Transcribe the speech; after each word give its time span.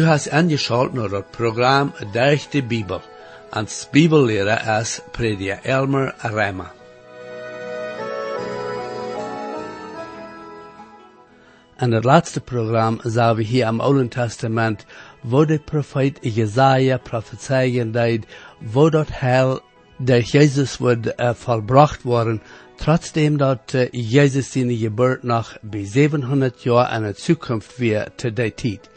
Du 0.00 0.06
hast 0.06 0.30
angeschaut 0.32 0.94
naar 0.94 1.10
het 1.10 1.30
programma 1.30 1.92
Durch 2.12 2.48
de 2.48 2.62
Bibel. 2.62 3.00
Als 3.50 3.88
Bibellehrer 3.90 4.80
is 4.80 5.00
prediker 5.12 5.58
Elmer 5.62 6.14
Rema. 6.18 6.72
In 11.78 11.92
het 11.92 12.04
laatste 12.04 12.40
programma 12.40 13.02
zagen 13.04 13.36
we 13.36 13.42
hier 13.42 13.66
am 13.66 13.80
Oude 13.80 14.08
Testament, 14.08 14.86
wo 15.20 15.44
de 15.44 15.58
profeet 15.58 16.18
Jesaja 16.20 16.96
prophezeien 16.96 17.92
deed, 17.92 18.26
wo 18.58 18.90
dat 18.90 19.08
heil 19.08 19.60
der 19.96 20.22
Jezus 20.22 20.76
wordt 20.76 21.12
uh, 21.16 21.34
volbracht 21.34 22.02
worden, 22.02 22.42
trotzdem 22.76 23.36
dat 23.36 23.72
uh, 23.74 23.88
Jezus 23.90 24.50
zijn 24.50 24.76
geboorte 24.76 25.26
nog 25.26 25.58
bij 25.60 25.84
700 25.84 26.62
jaar 26.62 26.94
in 26.94 27.02
de 27.02 27.14
toekomst 27.14 27.76
weer 27.76 28.08
te 28.14 28.32
die 28.32 28.54
tijd. 28.54 28.88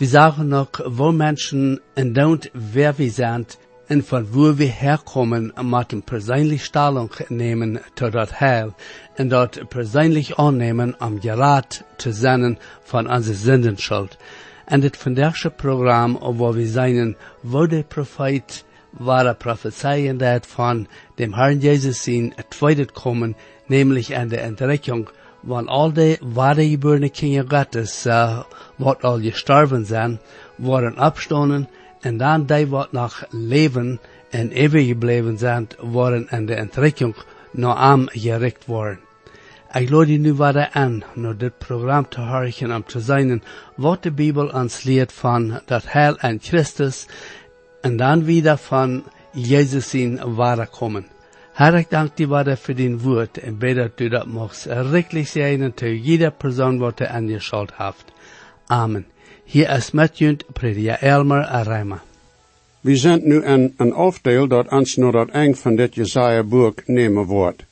Wir 0.00 0.08
sagen 0.08 0.48
noch, 0.48 0.70
wo 0.86 1.12
Menschen 1.12 1.78
entdeckt, 1.94 2.50
wer 2.54 2.96
wir 2.96 3.10
sind 3.12 3.58
und 3.90 4.02
von 4.02 4.32
wo 4.32 4.56
wir 4.56 4.66
herkommen, 4.66 5.52
dem 5.92 6.02
persönlich 6.02 6.64
Stellung 6.64 7.10
nehmen 7.28 7.80
zu 7.96 8.10
dort 8.10 8.40
Heil 8.40 8.72
und 9.18 9.28
dort 9.28 9.68
persönlich 9.68 10.38
annehmen, 10.38 10.94
um 10.94 11.20
gerat 11.20 11.84
zu 11.98 12.14
sein 12.14 12.56
von 12.82 13.08
unserer 13.08 13.34
Sündenschuld. 13.34 14.16
Und 14.70 14.84
das 14.84 14.96
von 14.96 15.14
der 15.14 15.34
Programm, 15.58 16.18
wo 16.18 16.56
wir 16.56 16.66
sein, 16.66 17.14
wo 17.42 17.66
der 17.66 17.82
Prophet 17.82 18.64
war 18.92 19.34
prophezeien 19.34 20.18
von 20.48 20.88
dem 21.18 21.34
Herrn 21.34 21.60
Jesus 21.60 22.08
in 22.08 22.34
zweitet 22.48 22.94
kommen, 22.94 23.34
nämlich 23.68 24.16
an 24.16 24.30
der 24.30 24.44
Entdeckung 24.44 25.10
want 25.40 25.68
al 25.68 25.92
de 25.92 26.18
wedergeborene 26.34 27.10
kinderen 27.10 27.50
Gottes, 27.50 28.06
uh, 28.06 28.42
wat 28.76 29.02
al 29.02 29.20
gestorven 29.20 29.86
zijn, 29.86 30.20
worden 30.56 30.98
opstonden 30.98 31.68
en 32.00 32.16
dan 32.16 32.46
die 32.46 32.66
wat 32.66 32.92
nog 32.92 33.24
leven 33.30 34.00
en 34.30 34.50
eeuwig 34.50 34.86
gebleven 34.86 35.38
zijn, 35.38 35.68
worden 35.78 36.28
in 36.30 36.46
de 36.46 36.54
entrekking 36.54 37.16
naar 37.50 37.74
am 37.74 38.08
gericht 38.08 38.66
worden. 38.66 39.00
Ik 39.72 39.90
lade 39.90 40.12
nu 40.12 40.34
verder 40.34 40.68
aan, 40.72 41.02
naar 41.14 41.36
dit 41.36 41.58
programma 41.58 42.08
te 42.08 42.20
horen 42.20 42.74
om 42.74 42.84
te 42.84 43.00
zijn, 43.00 43.42
wat 43.76 44.02
de 44.02 44.10
Bibel 44.10 44.48
ons 44.48 44.82
leert 44.82 45.12
van 45.12 45.60
dat 45.66 45.82
heil 45.86 46.18
en 46.18 46.38
Christus, 46.40 47.06
en 47.80 47.96
dan 47.96 48.24
wieder 48.24 48.56
van 48.56 49.04
Jezus 49.32 49.94
in 49.94 50.34
ware 50.34 50.66
komen. 50.66 51.06
Herr, 51.52 51.74
ik 51.74 51.90
dank 51.90 52.16
die 52.16 52.28
waarde 52.28 52.56
voor 52.56 52.74
din 52.74 52.98
woord 52.98 53.38
en 53.38 53.58
bid 53.58 53.76
dat 53.76 54.00
u 54.00 54.08
dat 54.08 54.26
mocht 54.26 54.64
rikelijk 54.64 55.26
zijn 55.26 55.74
te 55.74 56.00
jeder 56.00 56.32
persoon 56.32 56.78
wat 56.78 57.00
u 57.00 57.04
aangeschaut 57.04 57.72
heeft. 57.76 58.04
Amen. 58.66 59.06
Hier 59.44 59.70
is 59.70 59.90
met 59.90 60.18
junt 60.18 60.44
prediker 60.52 60.98
Elmer 61.00 61.44
Arijma. 61.44 62.02
We 62.80 62.96
zijn 62.96 63.20
nu 63.24 63.44
in 63.44 63.74
een 63.76 63.92
afdeel 63.92 64.48
dat 64.48 64.70
ons 64.70 64.96
naar 64.96 65.12
dat 65.12 65.28
eind 65.28 65.58
van 65.58 65.76
dit 65.76 65.94
Jesaja-boek 65.94 66.86
nemen 66.86 67.24
wordt. 67.24 67.62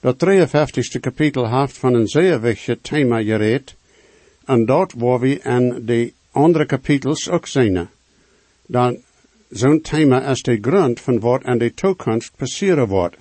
Dat 0.00 0.24
53ste 0.26 1.00
kapitel 1.00 1.60
heeft 1.60 1.78
van 1.78 1.94
een 1.94 2.08
zeer 2.08 2.40
wichtig 2.40 2.78
thema 2.80 3.22
gereed, 3.22 3.74
en 4.44 4.64
dat 4.64 4.92
waar 4.96 5.20
we 5.20 5.40
in 5.40 5.82
de 5.84 6.12
andere 6.30 6.66
kapitels 6.66 7.28
ook 7.28 7.46
zijn. 7.46 7.88
Dan 8.66 8.98
zo'n 9.50 9.80
thema 9.80 10.30
is 10.30 10.42
de 10.42 10.58
grond 10.60 11.00
van 11.00 11.20
wat 11.20 11.44
in 11.44 11.58
de 11.58 11.74
toekomst 11.74 12.36
passeren 12.36 12.86
wordt. 12.86 13.16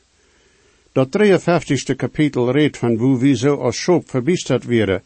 Dat 0.92 1.18
53ste 1.18 1.96
kapitel 1.96 2.52
redt 2.52 2.78
van 2.78 2.96
hoe 2.96 3.20
we 3.20 3.36
zo 3.36 3.56
als 3.56 3.82
schop 3.82 4.10
verbiesterd 4.10 4.66
werden, 4.66 5.04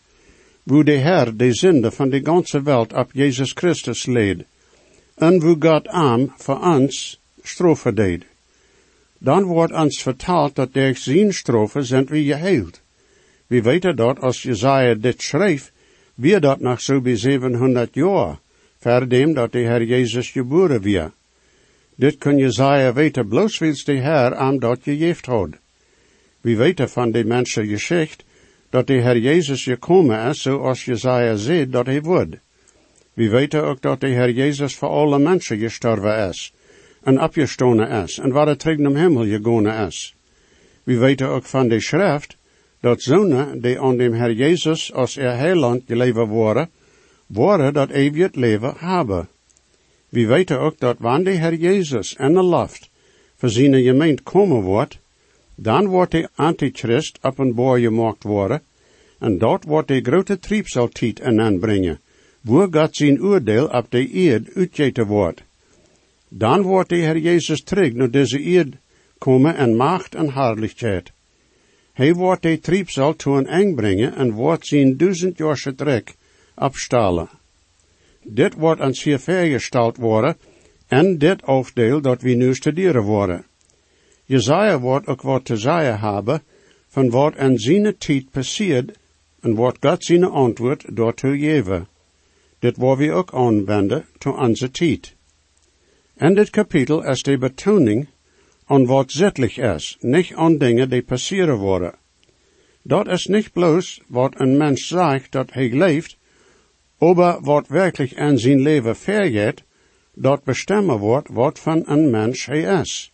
hoe 0.63 0.84
de 0.84 0.91
Heer 0.91 1.38
de 1.38 1.53
zinde 1.53 1.91
van 1.91 2.09
de 2.09 2.19
ganze 2.23 2.62
wereld 2.62 2.94
op 2.94 3.09
Jezus 3.13 3.51
Christus 3.51 4.06
leed, 4.06 4.44
en 5.16 5.41
hoe 5.41 5.56
God 5.59 5.88
aan 5.88 6.34
voor 6.38 6.59
ons 6.59 7.19
strofe 7.44 7.94
deed. 7.94 8.23
Dan 9.17 9.44
wordt 9.44 9.73
ons 9.73 10.01
vertaald 10.01 10.56
dat 10.56 10.73
door 10.73 10.96
zijn 10.96 11.34
strofe 11.34 11.84
zijn 11.84 12.06
we 12.06 12.23
geheild. 12.23 12.81
We 13.47 13.62
weten 13.62 13.96
dat 13.96 14.19
als 14.19 14.41
Jezaja 14.41 14.94
dit 14.94 15.22
schreef, 15.22 15.72
weer 16.16 16.40
dat 16.40 16.59
nog 16.59 16.81
zo 16.81 17.01
bij 17.01 17.16
700 17.16 17.90
jaar, 17.94 18.40
verdem 18.81 19.34
dat 19.34 19.52
de 19.52 19.59
Heer 19.59 19.84
Jezus 19.84 20.30
geboren 20.30 20.81
weer. 20.81 21.12
Dit 21.96 22.18
kun 22.18 22.38
Jezaja 22.38 22.94
weten 22.94 23.28
bloos 23.28 23.59
wils 23.59 23.84
de 23.84 23.94
Heer 23.94 24.36
aan 24.36 24.59
dat 24.59 24.80
gegeven 24.84 25.34
had. 25.34 25.50
We 26.42 26.56
weten 26.56 26.90
van 26.90 27.12
de 27.12 27.24
mensen 27.24 27.68
geschicht 27.68 28.24
dat 28.70 28.88
de 28.88 28.94
Heer 28.94 29.18
Jezus 29.18 29.64
gekomen 29.64 30.30
is 30.30 30.41
zoals 30.41 30.86
Jezaja 30.86 31.36
zei 31.36 31.70
dat 31.70 31.86
hij 31.86 32.02
wordt. 32.02 32.36
We 33.14 33.30
weten 33.30 33.64
ook 33.64 33.81
dat 33.81 34.00
de 34.00 34.08
Heer 34.08 34.31
Jezus 34.31 34.75
voor 34.75 34.90
alle 34.90 35.20
mensen 35.20 35.58
gestorven 35.58 36.30
is 36.30 36.53
en 37.03 37.22
opgestonen 37.22 37.90
is 38.03 38.18
en 38.18 38.31
waar 38.31 38.47
het 38.47 38.59
terug 38.59 38.78
naar 38.78 38.96
hemel 38.96 39.24
is. 39.88 40.16
We 40.84 40.97
weten 40.97 41.28
ook 41.28 41.46
van 41.46 41.68
de 41.68 41.80
schrift 41.80 42.38
dat 42.80 43.02
zonen 43.02 43.62
die 43.62 43.80
aan 43.80 43.97
dem 43.97 44.14
Heer 44.14 44.34
Jezus 44.34 44.94
als 44.94 45.18
er 45.18 45.38
heiland 45.38 45.84
geleven 45.88 46.28
worden, 46.28 46.70
worden 47.34 47.74
dat 47.74 47.90
eeuwig 47.90 48.34
leven 48.34 48.74
hebben. 48.78 49.28
We 50.09 50.25
weten 50.25 50.59
ook 50.59 50.80
dat 50.80 50.96
wanneer 51.00 51.24
de 51.34 51.40
Heer 51.40 51.56
Jezus 51.56 52.14
in 52.14 52.34
de 52.34 52.46
lucht 52.46 52.90
voor 53.36 53.50
zijn 53.50 53.84
gemeente 53.84 54.24
komen 54.24 54.62
wordt, 54.62 55.00
dan 55.56 55.88
wordt 55.88 56.12
de 56.12 56.30
antichrist 56.36 57.18
op 57.22 57.40
een 57.40 57.53
boor 57.53 57.80
gemaakt 57.80 58.24
worden, 58.24 58.62
en 59.20 59.38
dat 59.38 59.64
wordt 59.64 59.88
de 59.88 60.02
grote 60.02 60.40
triebsaltiet 60.40 61.20
in 61.20 61.41
aanbrengen, 61.41 62.00
wo 62.41 62.68
God 62.72 62.96
zijn 62.96 63.22
oordeel 63.22 63.68
op 63.68 63.86
de 63.90 64.12
eerd 64.12 64.53
uitgeten 64.56 65.06
wordt. 65.06 65.44
Dan 66.28 66.62
wordt 66.62 66.90
de 66.90 66.96
Heer 66.96 67.18
Jezus 67.18 67.64
terug 67.64 67.94
naar 67.94 68.12
deze 68.12 68.40
eerd 68.40 68.75
komen 69.18 69.56
en 69.56 69.75
macht 69.75 70.16
en 70.16 70.34
herrlichheid. 70.34 71.12
Hij 71.94 72.14
wordt 72.14 72.41
de 72.41 72.59
triebsal 72.59 73.16
toe 73.16 73.38
een 73.38 73.47
eng 73.47 73.75
brengen 73.75 74.16
en 74.16 74.31
wordt 74.31 74.68
zijn 74.68 74.97
duizend 74.97 75.38
jaar 75.38 75.74
trek 75.75 76.16
opstalen. 76.61 77.29
Dit 78.23 78.53
wordt 78.53 78.81
ons 78.81 79.03
hier 79.03 79.19
vergesteld 79.19 79.97
worden, 79.97 80.38
en 80.88 81.17
dit 81.17 81.44
afdeel 81.44 82.01
dat 82.01 82.22
we 82.22 82.33
nu 82.33 82.55
studeren 82.55 83.03
worden. 83.03 83.45
Jezaja 84.25 84.79
wordt 84.79 85.07
ook 85.07 85.22
wat 85.22 85.45
te 85.45 85.57
zeggen 85.57 85.99
hebben 85.99 86.41
van 86.88 87.09
wat 87.09 87.35
in 87.35 87.59
zijn 87.59 87.97
tijd 87.97 88.29
passiert 88.31 88.91
en 89.41 89.55
wat 89.55 89.77
God 89.79 90.03
zijn 90.03 90.23
antwoord 90.23 90.95
daartoe 90.95 91.38
geven. 91.39 91.88
Dit 92.59 92.78
wil 92.78 92.97
we 92.97 93.11
ook 93.11 93.33
aanwenden 93.33 94.05
to 94.17 94.31
onze 94.31 94.72
tijd. 94.72 95.16
En 96.16 96.35
dit 96.35 96.49
kapitel 96.49 97.03
is 97.03 97.23
de 97.23 97.38
betoning 97.38 98.07
aan 98.66 98.85
wat 98.85 99.11
zittelijk 99.11 99.57
is, 99.57 99.97
niet 99.99 100.33
aan 100.35 100.57
dingen 100.57 100.89
die 100.89 101.03
passeren 101.03 101.57
worden. 101.57 101.93
Dat 102.81 103.07
is 103.07 103.25
niet 103.25 103.51
bloos 103.51 104.01
wat 104.07 104.39
een 104.39 104.57
mens 104.57 104.88
zegt 104.88 105.31
dat 105.31 105.53
hij 105.53 105.69
leeft, 105.69 106.17
maar 107.01 107.41
wat 107.41 107.67
werkelijk 107.67 108.12
in 108.12 108.38
zijn 108.38 108.62
leven 108.62 108.95
vergeet, 108.95 109.63
dat 110.13 110.44
bestemmen 110.44 110.97
wordt 110.97 111.29
wat 111.29 111.59
van 111.59 111.84
een 111.85 112.09
mens 112.09 112.45
hij 112.45 112.79
is. 112.81 113.12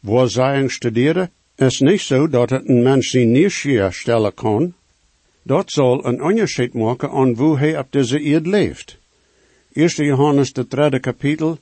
Woorzaaiing 0.00 0.72
studeren 0.72 1.30
is 1.56 1.80
niet 1.80 2.00
zo 2.00 2.28
dat 2.28 2.50
het 2.50 2.68
een 2.68 2.82
mens 2.82 3.10
zijn 3.10 3.32
nieuwsgier 3.32 3.92
stellen 3.92 4.34
kan. 4.34 4.74
Dat 5.42 5.70
zal 5.70 6.06
een 6.06 6.22
onderscheid 6.22 6.74
maken 6.74 7.10
aan 7.10 7.34
hoe 7.34 7.58
hij 7.58 7.78
op 7.78 7.86
deze 7.90 8.20
eerd 8.20 8.46
leeft. 8.46 8.98
1 9.72 9.88
Johannes 9.88 10.52
de 10.52 10.66
derde 10.68 11.00
kapitel, 11.00 11.58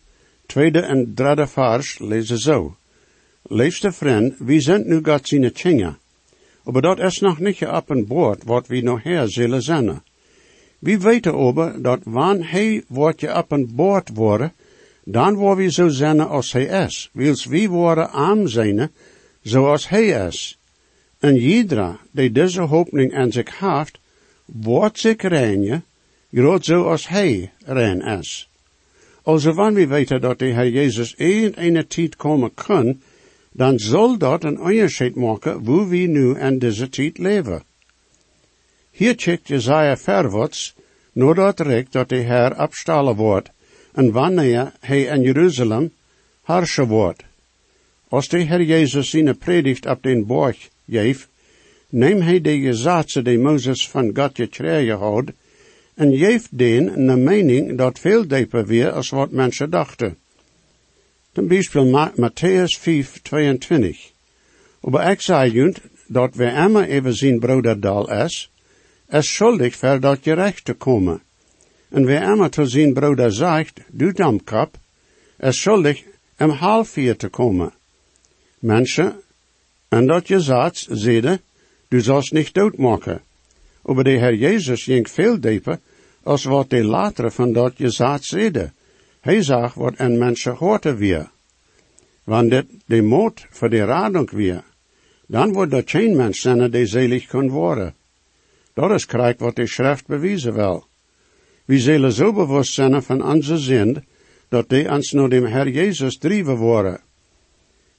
tweede 0.47 0.81
en 0.81 1.15
derde 1.15 1.47
vers 1.47 1.99
lezen 1.99 2.39
zo. 2.39 2.77
Liefste 3.43 3.93
vriend, 3.93 4.35
wie 4.39 4.61
zijn 4.61 4.87
nu 4.87 5.01
God 5.03 5.29
zijn 5.29 5.53
tjingen? 5.53 5.99
Maar 6.65 6.83
dat 6.83 6.99
is 6.99 7.19
nog 7.19 7.39
niet 7.39 7.67
op 7.67 7.91
een 7.91 8.07
boord 8.07 8.45
wat 8.45 8.67
we 8.67 8.81
nog 8.81 9.03
her 9.03 9.31
zullen 9.31 9.63
zijn. 9.63 10.03
We 10.83 10.99
weten 10.99 11.35
over 11.35 11.83
dat 11.83 12.01
wanneer 12.05 12.51
hij 12.51 12.85
wordt 12.89 13.21
je 13.21 13.37
op 13.37 13.53
een 13.53 13.75
boord 13.75 14.11
worden, 14.15 14.53
dan 15.05 15.37
waar 15.37 15.57
we 15.57 15.71
zo 15.71 15.89
zijn 15.89 16.21
als 16.21 16.53
hij 16.53 16.65
is, 16.65 17.11
wils 17.13 17.45
wie 17.45 17.71
worden 17.71 18.11
arm 18.11 18.47
zijn 18.47 18.91
zoals 19.43 19.89
hij 19.89 20.27
is. 20.27 20.59
En 21.19 21.37
iedere 21.37 21.97
die 22.11 22.33
deze 22.33 22.61
hoopning 22.61 23.15
aan 23.15 23.33
zich 23.33 23.59
heeft, 23.59 23.99
wordt 24.45 24.99
zich 24.99 25.23
reinen, 25.23 25.85
groot 26.33 26.65
zoals 26.65 27.09
hij 27.09 27.53
rein 27.65 28.01
is. 28.01 28.49
Also 29.23 29.53
wanneer 29.53 29.89
we 29.89 29.95
weten 29.95 30.21
dat 30.21 30.39
de 30.39 30.45
Heer 30.45 30.69
Jezus 30.69 31.15
in 31.15 31.53
een 31.57 31.87
tijd 31.87 32.17
komen 32.17 32.55
kan, 32.55 33.01
dan 33.53 33.79
zal 33.79 34.19
dat 34.19 34.45
een 34.45 34.61
onderscheid 34.61 35.15
maken 35.15 35.65
hoe 35.65 35.89
we 35.89 35.97
nu 35.97 36.39
in 36.39 36.59
deze 36.59 36.89
tijd 36.89 37.19
leven. 37.19 37.63
Hier 38.93 39.15
checkt 39.17 39.49
Jezaja 39.49 39.97
verwaarts, 39.97 40.75
naar 41.13 41.35
dat 41.35 41.61
recht 41.61 41.93
dat 41.93 42.09
de 42.09 42.17
Heer 42.17 42.61
opstallen 42.61 43.17
wordt, 43.17 43.51
en 43.93 44.13
wanneer 44.13 44.73
hij 44.81 45.03
in 45.03 45.23
Jeruzalem 45.23 45.93
harscher 46.43 46.87
wordt. 46.87 47.23
Als 48.09 48.29
de 48.29 48.39
Heer 48.39 48.63
Jezus 48.63 49.11
zijn 49.11 49.39
predigt 49.39 49.87
op 49.87 50.03
den 50.03 50.27
borg 50.27 50.69
geeft, 50.89 51.29
neem 51.89 52.21
hij 52.21 52.41
de 52.41 52.61
gezaatse 52.61 53.23
die 53.23 53.39
Mozes 53.39 53.89
van 53.89 54.11
God 54.15 54.31
gekregen 54.35 54.99
had, 54.99 55.25
en 55.95 56.17
geeft 56.17 56.59
den 56.59 57.09
een 57.09 57.25
mening 57.25 57.79
dat 57.79 57.99
veel 57.99 58.27
dieper 58.27 58.67
weer 58.67 58.91
als 58.91 59.11
wat 59.11 59.31
mensen 59.31 59.71
dachten. 59.71 60.17
Ten 61.33 61.49
Beispiel 61.49 61.87
Ma 61.87 62.13
Matthäus 62.17 62.79
5, 62.79 63.23
22. 63.23 64.13
Aber 64.81 65.11
ik 65.11 65.21
zei 65.21 65.73
dat 66.07 66.35
we 66.35 66.45
immer 66.45 66.89
even 66.89 67.15
zien 67.15 67.39
broeder 67.39 67.81
dal 67.81 68.11
is, 68.11 68.52
is 69.13 69.35
schuldig 69.35 69.77
voor 69.77 70.01
dat 70.01 70.19
gerecht 70.23 70.65
te 70.65 70.75
komen. 70.75 71.21
En 71.89 72.07
wie 72.07 72.21
immer 72.21 72.51
te 72.51 72.67
zien 72.67 72.93
broeder 72.95 73.33
zegt, 73.33 73.81
du 73.91 74.13
damkap, 74.13 74.77
is 75.39 75.61
schuldig 75.61 76.03
om 76.39 76.51
half 76.51 76.89
vier 76.89 77.17
te 77.17 77.29
komen. 77.29 77.73
Mensen, 78.59 79.21
en 79.89 80.07
dat 80.07 80.29
je 80.29 80.41
zegt, 80.41 80.87
zede, 80.91 81.41
du 81.89 82.01
sollst 82.01 82.33
niet 82.33 82.55
doodmaken. 82.55 83.21
Aber 83.85 84.05
de 84.05 84.19
Herr 84.19 84.35
Jezus 84.35 84.85
ging 84.85 85.11
veel 85.11 85.41
dieper 85.41 85.79
als 86.23 86.45
wat 86.45 86.71
de 86.71 86.85
latere 86.85 87.31
van 87.31 87.53
dat 87.53 87.73
je 87.77 87.91
zegt 87.91 88.25
zede. 88.25 88.73
Hij 89.21 89.43
zag 89.43 89.75
wat 89.75 89.95
een 89.97 90.19
mens 90.19 90.45
hoorde 90.45 90.95
weer. 90.95 91.31
Wanneer 92.25 92.51
dit 92.51 92.81
de 92.87 93.03
moed 93.03 93.47
voor 93.51 93.71
de 93.71 93.85
radung 93.85 94.31
weer, 94.31 94.65
dan 95.27 95.53
wordt 95.53 95.73
er 95.73 95.83
geen 95.85 96.17
mens 96.17 96.41
zijn 96.41 96.71
die 96.71 96.87
zelig 96.87 97.27
kan 97.27 97.49
worden. 97.49 97.95
Dat 98.75 98.91
is 98.91 99.07
krijgt 99.07 99.41
wat 99.41 99.57
de 99.57 99.67
schrift 99.67 100.07
bewijzen 100.07 100.55
wil. 100.55 100.87
We 101.65 101.79
zullen 101.79 102.13
zo 102.13 102.33
bewust 102.33 102.73
zijn 102.73 103.03
van 103.03 103.25
onze 103.25 103.59
zin, 103.59 104.05
dat 104.49 104.69
die 104.69 104.91
ons 104.91 105.13
naar 105.13 105.29
dem 105.29 105.45
Herr 105.45 105.69
Jezus 105.69 106.19
drijven 106.19 106.57
worden. 106.57 107.01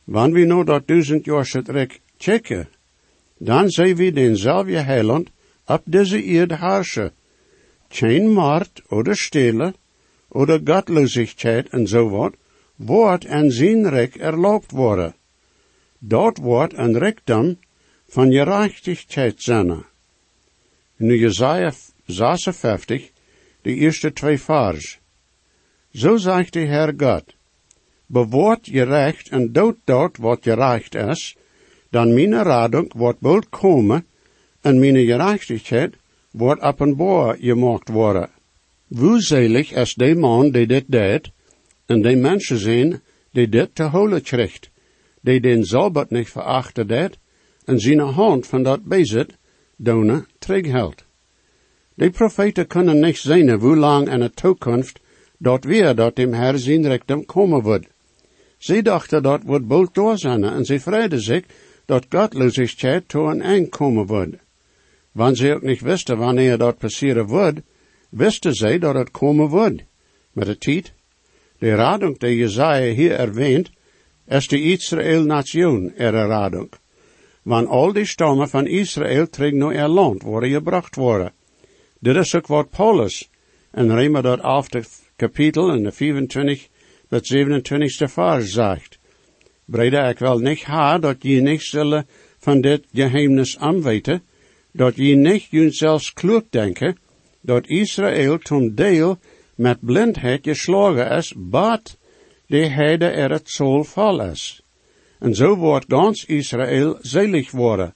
Wanneer 0.04 0.40
we 0.40 0.46
nou 0.46 0.64
dat 0.64 0.88
duizend 0.88 1.26
jaar 1.26 1.62
rek 1.66 2.00
checken, 2.18 2.68
dan 3.38 3.70
zijn 3.70 3.96
we 3.96 4.12
denzelfde 4.12 4.78
heiland 4.78 5.30
op 5.66 5.82
deze 5.86 6.24
eerd 6.24 6.52
haarschen. 6.52 7.12
Geen 7.88 8.32
moord 8.32 8.82
oder 8.90 9.18
stelen 9.18 9.76
oder 10.28 10.62
gottlosigheid 10.64 11.70
en 11.70 11.88
zo 11.88 12.10
wat, 12.10 12.34
wordt 12.76 13.26
en 13.26 13.52
zijn 13.52 13.90
rek 13.90 14.16
erlaubt 14.16 14.72
worden. 14.72 15.16
Dat 16.00 16.38
wordt 16.38 16.78
een 16.78 16.98
rijkdom 16.98 17.58
van 18.08 18.32
gerechtigheid 18.32 19.42
zijn. 19.42 19.86
Nu 20.98 21.18
Jesaja 21.18 21.74
56, 22.06 23.12
de 23.62 23.76
eerste 23.76 24.14
twee 24.14 24.38
vers. 24.38 25.00
Zo 25.92 26.18
zegt 26.18 26.54
de 26.54 26.60
Heer 26.60 26.94
God, 26.98 27.24
bewoord 28.06 28.66
je 28.66 28.84
recht 28.84 29.30
en 29.30 29.52
dood 29.52 29.76
dat 29.84 30.18
wat 30.18 30.44
je 30.44 30.54
recht 30.54 30.96
is, 30.96 31.36
dan 31.90 32.14
mijn 32.14 32.44
radung 32.44 32.94
wordt 32.96 33.20
bald 33.20 33.50
komen 33.50 34.06
en 34.62 34.80
mijn 34.80 34.96
gerechtigheid 34.96 35.96
wordt 36.32 36.62
openbaar 36.62 37.38
gemaakt 37.40 37.90
worden. 37.90 38.30
Woezelig 38.88 39.72
is 39.72 39.94
de 39.94 40.16
man 40.16 40.52
die 40.52 40.68
dit 40.68 40.86
deed, 40.88 41.32
en 41.86 42.02
de 42.02 42.16
mensen 42.16 42.58
zijn 42.58 43.02
die 43.32 43.50
dit 43.50 43.76
te 43.76 43.84
holen 43.84 44.22
krijgt, 44.22 44.70
die 45.22 45.40
den 45.40 45.64
Sabbat 45.64 46.10
niet 46.10 46.30
verachten 46.30 46.88
deed, 46.88 47.18
en 47.66 47.80
zijn 47.80 48.00
hand 48.00 48.48
van 48.48 48.64
dat 48.64 48.84
bezit, 48.84 49.38
donen, 49.76 50.28
terughelt. 50.40 51.04
De 51.94 52.10
profeten 52.10 52.68
kunnen 52.68 53.00
niet 53.00 53.18
zien 53.18 53.50
hoe 53.50 53.76
lang 53.76 54.10
in 54.10 54.20
de 54.20 54.32
toekomst 54.32 55.00
dat 55.38 55.64
weer 55.64 55.96
dat 55.96 56.16
dem 56.16 56.34
Herr 56.34 56.58
zijn 56.58 56.88
rechtem 56.88 57.26
komen 57.26 57.62
wordt. 57.62 57.88
Ze 58.58 58.82
dachten 58.82 59.24
dat 59.24 59.44
wordt 59.44 59.68
bald 59.68 59.94
door 59.94 60.18
zijn 60.18 60.44
en 60.44 60.66
ze 60.66 60.80
vreiden 60.80 61.22
zich 61.22 61.44
dat 61.86 62.06
gottlosigheid 62.10 63.10
toe 63.10 63.32
een 63.32 63.42
eind 63.42 63.70
komen 63.70 64.06
wordt. 64.06 64.36
Wanneer 65.12 65.36
ze 65.36 65.54
ook 65.54 65.62
niet 65.62 65.82
wisten 65.82 66.18
wanneer 66.18 66.58
dat 66.58 66.78
passeren 66.78 67.26
wordt, 67.26 67.60
wisten 68.10 68.54
zij 68.54 68.80
dat 68.80 68.96
het 68.96 69.12
komen 69.12 69.48
wordt. 69.48 69.84
Met 70.32 70.46
de 70.46 70.58
tijd, 70.58 70.94
de 71.58 71.76
radung 71.76 72.20
die 72.20 72.38
Jezaja 72.38 72.94
hier 72.94 73.12
erwähnt, 73.12 73.70
is 74.28 74.48
de 74.48 74.62
Israël-nation 74.62 75.94
er 75.96 76.14
radung. 76.14 76.70
Want 77.44 77.68
al 77.68 77.94
die 77.94 78.06
stammen 78.06 78.50
van 78.50 78.68
Israël 78.68 79.30
terug 79.30 79.52
naar 79.52 79.76
er 79.76 79.88
land 79.88 80.22
worden 80.22 80.50
gebracht 80.50 80.96
worden. 80.96 81.32
Dit 82.00 82.16
is 82.16 82.36
ook 82.36 82.48
wat 82.48 82.70
Paulus 82.70 83.30
en 83.72 83.96
Rema 83.96 84.22
dat 84.22 84.42
kapitel 85.16 85.74
in 85.74 85.84
de 85.84 85.92
25 85.92 86.68
tot 87.10 87.28
27 87.28 88.12
vers 88.12 88.52
zegt. 88.52 89.00
Brede 89.66 89.98
ik 90.10 90.20
wel 90.20 90.40
niet 90.40 90.64
ha 90.64 90.98
dat 91.00 91.16
je 91.20 91.42
niet 91.42 91.62
zullen 91.62 92.08
van 92.38 92.62
dit 92.62 92.86
geheimnis 92.94 93.58
aanweten, 93.58 94.24
dat 94.72 94.96
je 94.96 95.16
niet 95.16 95.76
zelfs 95.76 96.14
kloek 96.14 96.52
denken, 96.52 96.98
dat 97.42 97.68
Israël 97.68 98.38
toen 98.38 98.76
deel 98.76 99.18
met 99.56 99.78
blindheid 99.80 100.44
geslagen 100.44 101.12
is, 101.18 101.34
bat 101.38 101.98
de 102.48 102.68
heide 102.68 103.06
er 103.06 103.32
het 103.32 103.50
zool 103.50 103.84
val 103.84 104.22
is. 104.22 104.63
En 105.24 105.36
zo 105.36 105.56
wordt 105.56 105.86
gans 105.88 106.26
Israël 106.26 106.98
zelig 107.02 107.52
worden, 107.52 107.94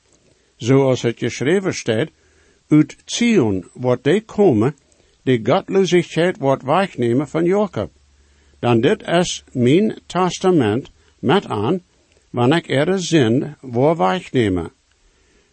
zoals 0.55 1.01
het 1.01 1.19
geschreven 1.19 1.73
staat, 1.73 2.09
uit 2.67 2.95
Zion 3.05 3.65
wordt 3.73 4.03
de 4.03 4.21
komen, 4.21 4.75
de 5.21 5.39
gottlosigheid 5.43 6.37
wordt 6.37 6.63
wegnemen 6.63 7.27
van 7.27 7.45
Jacob. 7.45 7.91
Dan 8.59 8.81
dit 8.81 9.07
is 9.07 9.43
mijn 9.51 9.99
testament 10.05 10.89
met 11.19 11.45
aan, 11.45 11.81
wanneer 12.29 12.57
ik 12.57 12.69
er 12.69 12.99
zin 12.99 13.55
voor 13.61 13.97
wegnemen. 13.97 14.71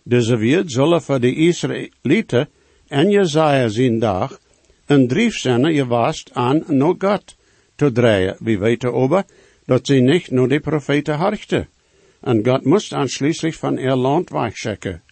Deze 0.02 0.36
wird 0.36 0.72
zullen 0.72 1.02
voor 1.02 1.20
de 1.20 1.34
Israëlieten 1.34 2.48
en 2.88 3.10
Jezaja 3.10 3.68
zijn 3.68 3.98
dag 3.98 4.40
een 4.86 5.08
driefzenne 5.08 5.74
gewaast 5.74 6.30
aan 6.32 6.64
naar 6.66 6.94
God 6.98 7.36
te 7.74 7.92
draaien. 7.92 8.36
We 8.38 8.58
weten 8.58 8.92
over 8.92 9.24
dat 9.64 9.86
ze 9.86 9.94
niet 9.94 10.30
naar 10.30 10.48
de 10.48 10.60
profeten 10.60 11.16
harchten. 11.16 11.68
En 12.20 12.46
God 12.46 12.64
moest 12.64 12.92
aansluitend 12.92 13.56
van 13.56 13.78
er 13.78 13.96
land 13.96 14.30
wegschikken. 14.30 15.02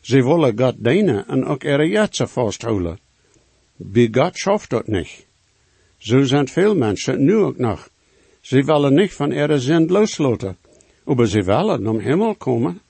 Ze 0.00 0.22
willen 0.22 0.58
God 0.58 0.74
dienen 0.78 1.26
en 1.26 1.44
ook 1.44 1.64
er 1.64 1.86
jetsen 1.86 2.28
vasthouden. 2.28 2.98
Bij 3.76 4.08
God 4.12 4.36
schaft 4.36 4.70
dat 4.70 4.86
niet. 4.86 5.26
Zo 5.96 6.22
zijn 6.22 6.48
veel 6.48 6.76
mensen 6.76 7.24
nu 7.24 7.34
ook 7.34 7.58
nog. 7.58 7.88
Ze 8.40 8.64
willen 8.64 8.94
niet 8.94 9.12
van 9.12 9.32
er 9.32 9.60
zin 9.60 9.86
loslaten. 9.86 10.56
Maar 11.04 11.26
ze 11.26 11.42
willen 11.42 11.82
naar 11.82 12.00
hemel 12.00 12.34
komen. 12.34 12.80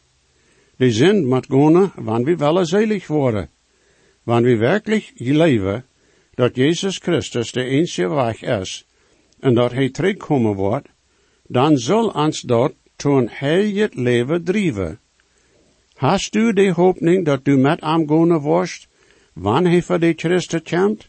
De 0.76 0.90
zin 0.90 1.26
moet 1.26 1.46
gaan, 1.48 1.92
wanneer 1.94 2.36
we 2.36 2.44
willen 2.44 2.66
zelig 2.66 3.06
worden. 3.06 3.50
Wanneer 4.22 4.58
we 4.58 4.58
werkelijk 4.58 5.12
leven, 5.14 5.84
dat 6.34 6.56
Jezus 6.56 6.98
Christus 6.98 7.52
de 7.52 7.64
enige 7.64 8.08
weg 8.08 8.42
is, 8.42 8.86
en 9.40 9.54
dat 9.54 9.72
hij 9.72 9.90
terugkomen 9.90 10.54
wordt, 10.54 10.88
dan 11.48 11.78
zal 11.78 12.08
ons 12.08 12.40
dat 12.40 12.72
tot 12.96 13.12
een 13.12 13.28
heilig 13.32 13.92
leven 13.94 14.44
drijven. 14.44 14.98
Hast 15.94 16.34
u 16.34 16.52
de 16.52 16.72
hoopning 16.72 17.24
dat 17.24 17.40
u 17.46 17.56
met 17.56 17.80
hem 17.80 18.08
gaan 18.08 18.38
wordt, 18.38 18.88
wanneer 19.32 19.82
voor 19.82 19.98
de 19.98 20.12
Christus 20.16 20.62
komt? 20.62 21.08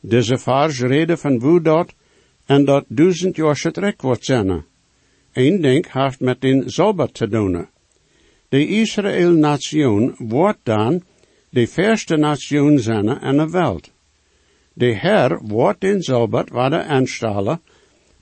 Deze 0.00 0.38
vers 0.38 0.80
reden 0.80 1.18
van 1.18 1.40
hoe 1.40 1.60
dat 1.62 1.94
en 2.46 2.64
dat 2.64 2.84
duizend 2.88 3.36
jaar 3.36 3.70
rek 3.72 4.02
wordt 4.02 4.24
zijn. 4.24 4.64
Eén 5.32 5.60
ding 5.60 5.92
heeft 5.92 6.20
met 6.20 6.40
den 6.40 6.70
Sabbat 6.70 7.14
te 7.14 7.28
doen. 7.28 7.66
De 8.48 8.66
Israël-nation 8.66 10.14
wordt 10.18 10.58
dan 10.62 11.02
de 11.48 11.66
verste 11.66 12.16
nation 12.16 12.78
zijn 12.78 13.20
in 13.20 13.36
de 13.36 13.50
wereld. 13.50 13.90
De 14.72 14.94
Herr 14.94 15.40
wordt 15.42 15.80
den 15.80 16.02
Sabbat 16.02 16.48
worden 16.48 16.86
aanstellen 16.86 17.60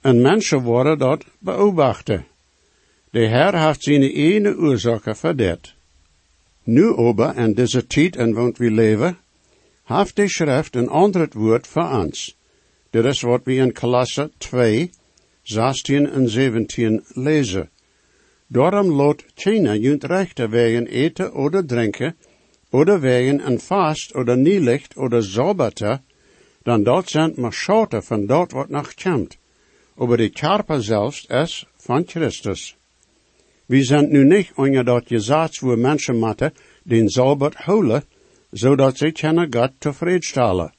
en 0.01 0.21
mensen 0.21 0.63
worden 0.63 0.99
dat 0.99 1.25
beobachten. 1.39 2.27
De 3.11 3.27
Herr 3.27 3.67
heeft 3.67 3.83
zijn 3.83 4.03
ene 4.03 4.57
oorzaken 4.57 5.17
voor. 5.17 5.59
Nu 6.63 6.87
ober 6.87 7.37
in 7.37 7.55
deze 7.55 7.87
tijd 7.87 8.17
en 8.17 8.33
want 8.33 8.59
we 8.59 8.71
leven, 8.71 9.19
heeft 9.85 10.17
de 10.17 10.29
schrift 10.29 10.77
een 10.77 10.89
ander 10.89 11.29
woord 11.33 11.67
voor 11.67 11.91
ons. 11.91 12.37
Dit 12.91 13.05
is 13.05 13.21
wat 13.21 13.41
we 13.45 13.55
in 13.55 13.73
Kolosse 13.73 14.31
2, 14.39 14.91
16 15.43 16.11
en 16.11 16.29
17 16.29 17.05
lezen. 17.15 17.71
Daarom 18.47 18.91
lot 18.91 19.25
China 19.35 19.75
junt 19.75 20.05
rechter 20.05 20.51
wegen 20.51 20.87
eten 20.87 21.35
oder 21.35 21.67
drinken, 21.67 22.17
oder 22.71 23.01
wegen 23.01 23.47
een 23.47 23.61
fast 23.61 24.15
oder 24.15 24.37
nielicht 24.37 24.97
oder 24.97 25.23
Sabbater, 25.23 26.01
dan 26.63 26.83
dat 26.83 27.09
zijn 27.09 27.33
maar 27.37 27.53
schoten 27.53 28.03
van 28.03 28.27
dat 28.27 28.53
wat 28.53 28.95
komt. 29.03 29.39
Aber 30.01 30.17
de 30.17 30.31
Körper 30.31 30.83
zelfs 30.83 31.27
is 31.29 31.67
van 31.77 32.05
Christus. 32.07 32.77
We 33.67 33.85
zijn 33.85 34.11
nu 34.11 34.25
niet 34.25 34.53
onder 34.55 34.85
dat 34.85 35.07
gezet 35.07 35.59
voor 35.59 35.79
mensen 35.79 36.37
den 36.83 37.09
Sabbat 37.09 37.55
houden, 37.55 38.05
zodat 38.51 38.97
ze 38.97 39.13
kunnen 39.13 39.53
God 39.53 39.71
tevredenstellen. 39.79 40.73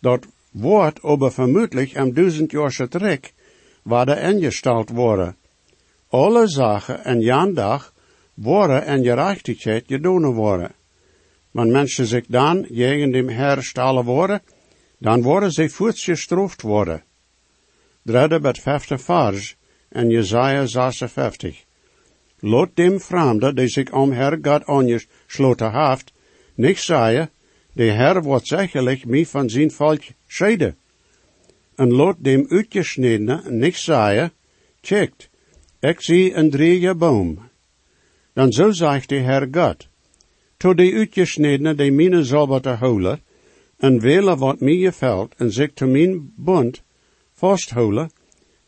Dat 0.00 0.26
wordt 0.50 1.02
aber 1.02 1.32
vermutlich 1.32 1.96
am 1.96 2.12
duizend 2.12 2.50
jaar 2.52 2.88
terug, 2.88 3.32
waar 3.82 4.06
de 4.06 4.20
ingesteld 4.20 4.90
worden. 4.90 5.36
Alle 6.10 6.48
zaken 6.48 7.04
en 7.04 7.20
jan 7.20 7.54
dag 7.54 7.92
worden 8.34 8.84
en 8.84 9.04
gerechtigheid 9.04 9.84
gedaan 9.86 10.34
worden. 10.34 10.74
Wenn 11.52 11.70
Menschen 11.70 12.06
sich 12.06 12.26
dann 12.28 12.66
gegen 12.70 13.12
dem 13.12 13.28
Herr 13.28 13.62
stalen 13.62 14.04
worden, 14.04 14.40
dan 14.98 15.22
worden 15.22 15.52
ze 15.52 15.68
voortgestraft 15.68 16.62
worden. 16.62 17.02
Derde 18.04 18.40
bet 18.40 18.58
vijfde 18.58 18.98
vers 18.98 19.56
en 19.88 20.10
Jesaja 20.10 20.66
56. 20.66 21.64
Lot 22.40 22.76
dem 22.76 23.00
Fremde, 23.00 23.52
die 23.54 23.68
zich 23.68 23.92
om 23.92 24.12
Herr 24.12 24.38
God 24.42 24.64
aangesloten 24.64 25.72
heeft, 25.72 26.12
niet 26.54 26.78
zeggen, 26.78 27.30
de 27.72 27.90
Herr 27.90 28.22
wordt 28.22 28.46
zekerlijk 28.46 29.04
mij 29.06 29.26
van 29.26 29.50
zijn 29.50 29.70
volk 29.70 30.02
scheiden. 30.26 30.76
En 31.76 31.92
lot 31.92 32.16
dem 32.18 32.46
uitgesnedene 32.48 33.42
niet 33.48 33.76
zeggen, 33.76 34.32
checkt, 34.80 35.28
ik 35.80 36.00
zie 36.00 36.34
een 36.34 36.50
drieje 36.50 36.94
boom. 36.94 37.38
Dan 38.32 38.52
zo 38.52 38.70
zegt 38.70 39.08
de 39.08 39.20
Herr 39.20 39.48
God, 39.50 39.88
to 40.56 40.74
de 40.74 40.92
uitgesnedene 40.92 41.74
die 41.74 41.92
mine 41.92 42.24
zal 42.24 42.60
te 42.60 42.68
houden, 42.68 43.20
en 43.78 44.00
vele 44.00 44.36
wat 44.36 44.60
mij 44.60 44.76
gefällt 44.76 45.34
en 45.36 45.52
zich 45.52 45.72
te 45.72 45.86
mijn 45.86 46.32
bund 46.36 46.82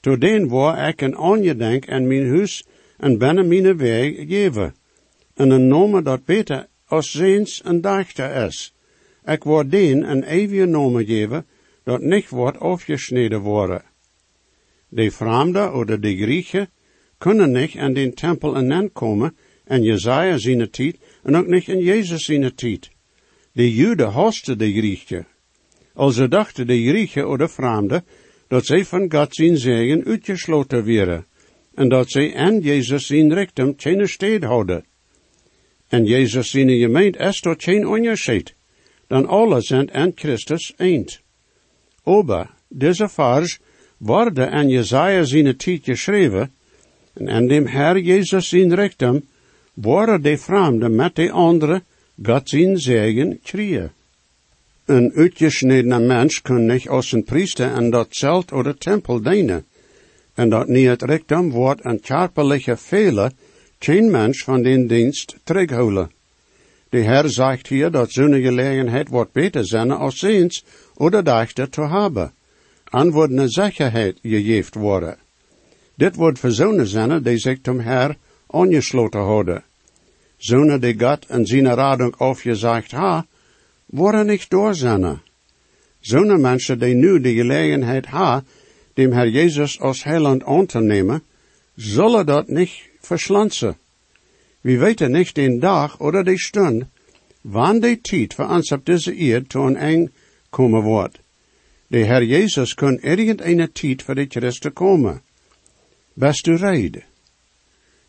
to 0.03 0.17
den 0.17 0.49
waar 0.49 0.89
ik 0.89 1.01
een 1.01 1.17
aangedenk 1.17 1.87
en 1.87 2.07
mijn 2.07 2.29
huis 2.29 2.65
en 2.99 3.19
binnen 3.19 3.49
mijn 3.49 3.77
weg 3.77 4.15
geven, 4.29 4.75
en 5.35 5.51
een 5.51 5.69
nome 5.69 6.03
dat 6.03 6.25
beter 6.25 6.67
als 6.87 7.11
zijns 7.11 7.63
en 7.63 7.81
dachter 7.81 8.47
is. 8.47 8.75
Ik 9.25 9.45
word 9.45 9.71
den 9.71 10.11
een 10.11 10.23
eeuwige 10.23 10.65
nome 10.67 11.05
geven, 11.05 11.47
dat 11.85 12.01
niet 12.01 12.29
wordt 12.29 12.61
afgesneden 12.61 13.41
worden. 13.41 13.83
De 14.89 15.11
Vreemden 15.11 15.73
oder 15.73 16.01
de 16.01 16.17
Griechen 16.17 16.69
kunnen 17.19 17.53
niet 17.53 17.75
in 17.75 17.95
den 17.95 18.15
tempel 18.15 18.57
en 18.57 18.93
komen, 18.93 19.37
en 19.65 19.83
Jezaja 19.83 20.39
zijn 20.39 20.71
tijd, 20.71 20.97
en 21.23 21.37
ook 21.37 21.47
niet 21.47 21.69
in 21.69 21.79
Jezus 21.79 22.25
zijn 22.25 22.55
tijd. 22.55 22.91
De 23.53 23.75
Juden 23.75 24.11
hasten 24.11 24.59
de 24.59 24.73
Griechen. 24.73 25.27
Also 25.95 26.29
dachten 26.29 26.67
de 26.67 26.83
Griechen 26.89 27.29
oder 27.29 27.51
Vreemden 27.51 28.05
dat 28.55 28.67
zij 28.67 28.85
van 28.85 29.13
God 29.13 29.35
zijn 29.35 29.57
zegen 29.59 30.05
uitgesloten 30.05 30.85
werden, 30.85 31.27
en 31.75 31.89
dat 31.89 32.11
zij 32.11 32.35
en 32.35 32.61
Jezus 32.61 33.07
zijn 33.07 33.35
richting 33.35 33.75
geen 33.77 34.09
steed 34.09 34.45
houden. 34.45 34.85
En 35.89 36.05
Jezus 36.05 36.51
zijn 36.51 36.71
gemeente 36.71 37.19
is 37.19 37.41
tot 37.41 37.63
geen 37.63 37.87
onderscheid, 37.87 38.55
dan 39.07 39.27
alle 39.27 39.61
zijn 39.61 39.91
en 39.91 40.13
Christus 40.15 40.73
eend. 40.77 41.21
Ober, 42.03 42.51
deze 42.69 43.09
vers 43.09 43.59
worden 43.97 44.51
en 44.51 44.69
Jezaja 44.69 45.25
zijn 45.25 45.57
tijd 45.57 45.85
geschreven, 45.85 46.53
en 47.15 47.29
in 47.29 47.49
dem 47.49 47.67
Herr 47.67 47.99
Jezus 47.99 48.49
zijn 48.49 48.75
richting 48.75 49.25
worden 49.73 50.23
de 50.23 50.39
vreemden 50.39 50.95
met 50.95 51.17
de 51.17 51.31
anderen 51.31 51.83
God 52.23 52.49
zijn 52.49 52.79
zegen 52.79 53.41
kriegen. 53.43 53.93
Een 54.85 55.13
uitgesnedene 55.15 55.99
mens 55.99 56.43
kan 56.43 56.67
niet 56.67 56.89
als 56.89 57.13
een 57.13 57.25
priester 57.25 57.77
in 57.77 57.91
dat 57.91 58.07
zelt 58.11 58.53
oder 58.53 58.79
tempel 58.79 59.23
dienen. 59.23 59.65
En 60.35 60.49
dat 60.49 60.69
niet 60.69 60.87
het 60.87 61.03
richting 61.03 61.53
wordt 61.53 61.85
een 61.85 62.01
kerpelige 62.01 62.77
fehler, 62.77 63.33
geen 63.79 64.11
mens 64.11 64.43
van 64.43 64.63
den 64.63 64.87
dienst 64.87 65.37
terughouden. 65.45 66.11
De 66.89 67.03
Herr 67.03 67.29
zegt 67.29 67.67
hier 67.67 67.91
dat 67.91 68.13
zo'n 68.13 68.41
gelegenheid 68.41 69.09
wordt 69.09 69.33
beter 69.33 69.67
zijn 69.67 69.91
als 69.91 70.23
eens 70.23 70.65
oder 70.95 71.25
dachte 71.25 71.69
te 71.69 71.89
hebben. 71.89 72.33
En 72.91 73.15
een 73.15 73.49
zekerheid 73.49 74.19
gegeven 74.23 74.81
worden. 74.81 75.17
Dit 75.95 76.15
wordt 76.15 76.39
voor 76.39 76.51
zonen 76.51 76.87
zijn 76.87 77.23
die 77.23 77.39
zich 77.39 77.61
tom 77.61 77.81
Herr 77.81 78.17
aangesloten 78.47 79.21
houden. 79.21 79.65
Zonen 80.37 80.81
die 80.81 81.01
God 81.01 81.27
en 81.27 81.47
zijn 81.47 81.75
radung 81.75 82.17
afgezegd 82.17 82.91
ha, 82.91 83.27
worden 83.95 84.27
niet 84.27 84.51
doorzennen. 84.51 85.23
Zo'n 86.01 86.41
mensen 86.41 86.79
die 86.79 86.95
nu 86.95 87.21
de 87.21 87.35
gelegenheid 87.35 88.07
ha, 88.07 88.45
dem 88.95 89.13
Herr 89.13 89.29
Jezus 89.29 89.81
als 89.81 90.05
heiland 90.05 90.75
nemen, 90.75 91.23
zullen 91.77 92.27
dat 92.27 92.49
niet 92.49 92.73
verslansen. 93.01 93.77
We 94.61 94.79
weten 94.79 95.13
niet 95.13 95.35
den 95.35 95.59
dag 95.59 96.01
oder 96.01 96.25
de 96.25 96.39
stund, 96.39 96.85
wann 97.41 97.81
de 97.81 98.01
tijd 98.01 98.35
voor 98.35 98.49
ons 98.49 98.73
op 98.73 98.85
deze 98.85 99.15
een 99.51 99.77
eind 99.77 100.11
komen 100.51 100.83
wordt. 100.83 101.19
De 101.87 102.05
Herr 102.05 102.25
Jezus 102.25 102.75
kan 102.75 102.99
irgendeine 103.03 103.73
tijd 103.73 104.03
voor 104.03 104.15
de 104.15 104.27
Christen 104.29 104.73
komen. 104.73 105.23
Best 106.15 106.45
du 106.45 106.57
reid? 106.57 107.03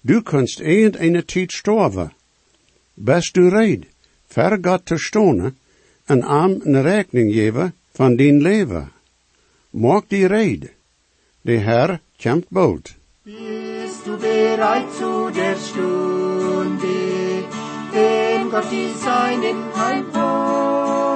Du 0.02 0.22
kunst 0.22 0.60
irgendeine 0.60 1.26
tijd 1.26 1.52
sterven. 1.52 2.12
Best 2.94 3.34
du 3.34 3.50
reid? 3.50 3.86
Ver 4.28 4.58
God 4.62 4.86
te 4.86 4.98
stonen, 4.98 5.58
en 6.06 6.24
aan 6.24 6.60
een 6.64 6.82
rekening 6.82 7.34
geven 7.34 7.76
van 7.94 8.16
dien 8.16 8.42
leven. 8.42 8.92
Maak 9.70 10.04
die 10.08 10.28
reid. 10.28 10.74
De 11.42 11.58
Herr 11.58 12.00
komt 12.22 12.46
bald. 12.50 12.94
Bist 13.24 14.06
du 14.06 14.18
bereit 14.18 14.92
zu 15.00 15.32
der 15.32 15.56
Stunde, 15.68 17.44
wenn 17.92 18.50
Gott 18.50 18.70
die 18.70 18.94
Seinen 19.04 19.74
heimholt? 19.76 21.16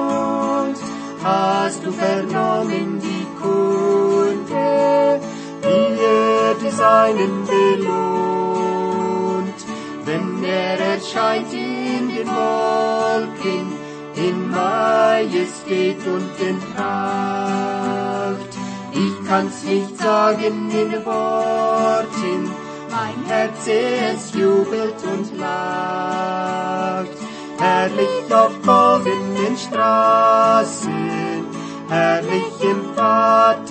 Hast 1.22 1.84
du 1.84 1.92
vernommen 1.92 3.00
die 3.00 3.26
Kunde, 3.40 5.20
wie 5.62 5.88
er 6.04 6.54
die 6.62 6.70
Seinen 6.70 7.44
belohnt? 7.46 8.00
Wenn 10.04 10.44
er 10.44 10.78
erscheint 10.94 11.52
in 11.52 12.08
den 12.08 12.28
Wolken, 12.28 13.79
in 14.28 14.50
Majestät 14.50 15.98
und 16.06 16.30
in 16.40 16.60
Pracht. 16.74 18.52
Ich 18.92 19.28
kann's 19.28 19.62
nicht 19.64 19.96
sagen 19.96 20.70
in 20.70 21.04
Worten, 21.04 22.50
mein 22.90 23.24
Herz 23.26 23.66
es 23.66 24.34
jubelt 24.34 25.02
und 25.04 25.38
lacht. 25.38 27.16
Herrlich 27.58 28.34
auf 28.34 28.52
goldenen 28.62 29.56
Straßen, 29.56 31.44
herrlich 31.88 32.62
im 32.62 32.94
Vaterland. 32.94 33.70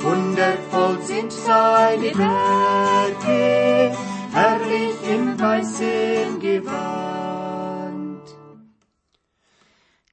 Wundervoll 0.00 0.98
sind 1.02 1.32
seine 1.32 2.12
Werke, 2.16 3.96
herrlich 4.32 4.96
im 5.10 5.40
weißen 5.40 6.40
Gewand. 6.40 7.17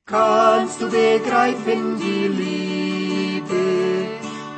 Kannst 0.08 0.80
du 0.80 0.88
begreifen 0.88 1.98
die 1.98 2.28
Liebe, 2.28 4.06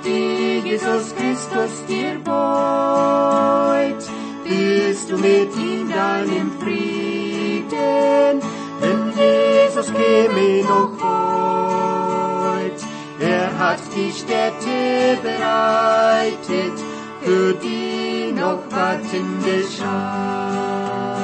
die 0.03 0.59
Jesus 0.67 1.15
Christus 1.15 1.85
dir 1.87 2.19
beut? 2.21 4.03
Bist 4.43 5.09
du 5.09 5.17
mit 5.17 5.55
ihm 5.55 5.89
dann 5.89 6.27
im 6.27 6.51
Frieden, 6.59 8.41
wenn 8.81 9.13
Jesus 9.15 9.87
käme 9.93 10.63
noch 10.63 11.01
heut? 11.01 12.81
Er 13.21 13.57
hat 13.57 13.79
die 13.95 14.11
Städte 14.11 15.17
bereitet 15.23 16.77
für 17.21 17.53
die 17.53 18.33
noch 18.33 18.63
wartende 18.69 19.63
Schar, 19.63 21.16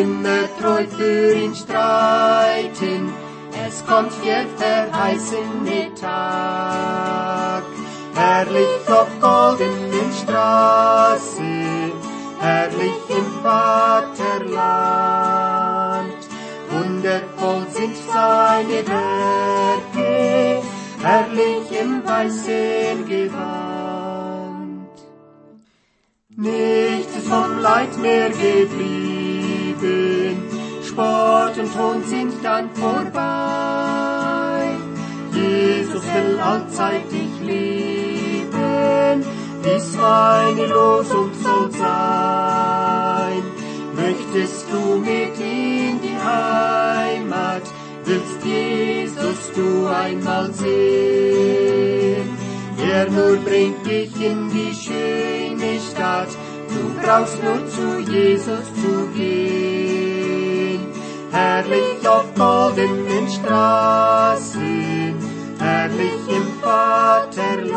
immer 0.00 0.42
treu 0.60 0.84
für 0.86 1.34
ihn 1.34 1.54
streiten. 1.54 3.12
Es 3.66 3.84
kommt 3.86 4.12
der 4.24 4.46
verheißene 4.56 5.94
Tag, 5.94 7.62
herrlich 8.14 8.88
auf 8.88 9.08
goldenen 9.20 10.12
Straßen, 10.22 11.92
herrlich 12.40 13.00
im 13.08 13.26
Vaterland. 13.42 14.54
Wundervoll 16.70 17.66
sind 17.70 17.96
seine 18.12 18.78
Werke, 18.88 20.62
herrlich 21.02 21.80
im 21.80 22.04
weißen 22.04 23.08
Gewand. 23.08 23.74
Nichts 26.36 27.28
vom 27.28 27.58
Leid 27.60 27.96
mehr 27.98 28.28
geblieben, 28.30 29.13
Sport 31.54 31.58
und 31.58 31.72
Ton 31.72 32.04
sind 32.04 32.32
dann 32.44 32.70
vorbei. 32.74 33.12
Jesus 35.32 36.02
will 36.02 36.40
allzeit 36.40 37.10
dich 37.10 37.40
lieben, 37.40 39.24
dies 39.64 39.96
meine 39.96 40.66
Losung 40.66 41.30
soll 41.42 41.70
sein. 41.72 43.42
Möchtest 43.94 44.66
du 44.70 44.96
mit 44.98 45.38
in 45.38 46.00
die 46.02 46.18
Heimat, 46.18 47.62
willst 48.04 48.44
Jesus 48.44 49.52
du 49.54 49.86
einmal 49.88 50.52
sehen? 50.52 52.28
Er 52.90 53.10
nur 53.10 53.36
bringt 53.38 53.86
dich 53.86 54.14
in 54.20 54.50
die 54.50 54.74
schöne 54.74 55.78
Stadt, 55.90 56.28
du 56.68 57.00
brauchst 57.00 57.42
nur 57.42 57.66
zu 57.68 58.00
Jesus 58.10 58.66
zu 58.82 59.08
gehen. 59.16 59.73
Herrlich 61.34 62.00
auf 62.14 62.26
goldenen 62.34 63.26
Straßen, 63.36 65.14
herrlich 65.58 66.24
im 66.38 66.46
Vaterland. 66.62 67.74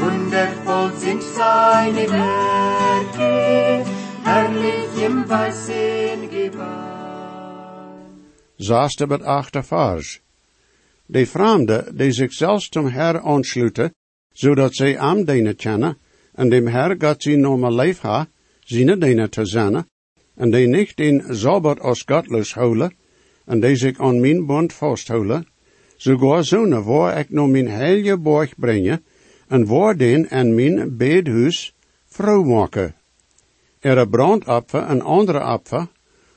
Wundervoll 0.00 0.90
sind 1.04 1.22
seine 1.38 2.04
Werke, 2.18 3.34
herrlich 4.30 4.92
im 5.06 5.16
weißen 5.28 6.20
Gewand. 6.30 6.90
Zaaste 8.68 9.06
met 9.06 9.22
achtervaars. 9.22 10.20
De 11.06 11.26
vreemde 11.26 11.78
die 11.92 12.12
zich 12.12 12.32
zelfs 12.32 12.68
zum 12.70 12.88
Herr 12.88 13.20
aansluiten, 13.22 13.92
zodat 14.32 14.74
zij 14.74 14.98
am 14.98 15.24
denen 15.24 15.56
kennen, 15.56 15.96
en 16.34 16.48
dem 16.50 16.66
Herr 16.66 16.94
gaat 16.98 17.22
sie 17.22 17.36
leef 17.70 18.00
ha, 18.02 18.26
zine 18.64 18.98
denen 18.98 19.30
te 19.30 19.46
zijn, 19.46 19.84
en 20.40 20.50
die 20.50 20.66
niet 20.66 21.00
in 21.00 21.24
Sabbat 21.28 21.80
als 21.80 22.02
godloos 22.08 22.54
houden, 22.54 22.94
en 23.44 23.60
die 23.60 23.76
zich 23.76 23.98
aan 23.98 24.20
mijn 24.20 24.46
bond 24.46 24.72
vasthouden, 24.72 25.46
sogar 25.96 26.44
zonen 26.44 26.84
waar 26.84 27.18
ik 27.18 27.30
nog 27.30 27.48
mijn 27.48 27.68
heilige 27.68 28.16
borg 28.18 28.54
brengen, 28.56 29.04
en 29.48 29.66
waar 29.66 29.96
den 29.96 30.28
en 30.30 30.54
mijn 30.54 30.96
bedhuis 30.96 31.74
vrouw 32.06 32.42
maken. 32.42 32.94
Er 33.80 34.08
brandapfer 34.08 34.82
en 34.82 35.00
andere 35.00 35.40
apfer 35.40 35.88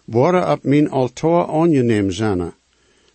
worden 0.05 0.51
op 0.51 0.63
mijn 0.63 0.89
altaar 0.89 1.47
aangeneem 1.47 2.11
zijn. 2.11 2.53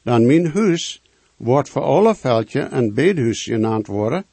Dan 0.03 0.27
mijn 0.27 0.47
huis 0.47 1.03
wordt 1.37 1.69
voor 1.69 1.83
alle 1.83 2.15
veldje 2.15 2.69
een 2.71 2.95
bedhuis 2.95 3.43
genaamd 3.43 3.87
worden. 3.87 4.25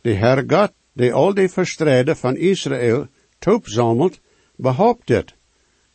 De 0.00 0.14
Herr 0.14 0.44
God, 0.46 0.72
die 0.92 1.12
al 1.12 1.34
die 1.34 1.48
verstrijden 1.48 2.16
van 2.16 2.36
Israël 2.36 3.06
toepzamelt, 3.38 4.20
behoopt 4.56 5.06
dit. 5.06 5.36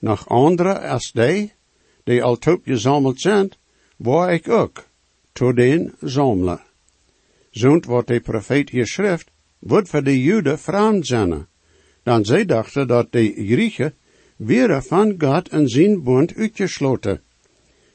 Nog 0.04 0.28
andere 0.28 0.80
als 0.80 1.12
die, 1.12 1.54
die 2.04 2.24
al 2.24 2.38
toep 2.38 2.62
gezameld 2.66 3.22
zijn, 3.22 3.52
waar 3.96 4.34
ik 4.34 4.50
ook, 4.50 4.88
to 5.34 5.54
den 5.54 5.94
zamelen. 6.02 6.62
Zo'n 7.50 7.84
wat 7.88 8.08
de 8.08 8.20
profeet 8.20 8.70
hier 8.70 8.88
schrift, 8.88 9.32
wordt 9.60 9.90
voor 9.90 10.04
de 10.04 10.24
Joden 10.24 10.60
vreemd 10.60 11.08
zijn. 11.08 11.48
Dan 12.04 12.26
zij 12.26 12.46
dachten 12.46 12.88
dat 12.88 13.12
de 13.12 13.34
Griechen 13.34 13.94
weer 14.36 14.84
van 14.84 15.16
God 15.18 15.48
en 15.50 15.68
zijn 15.68 16.04
bond 16.04 16.36
uitgesloten. 16.36 17.22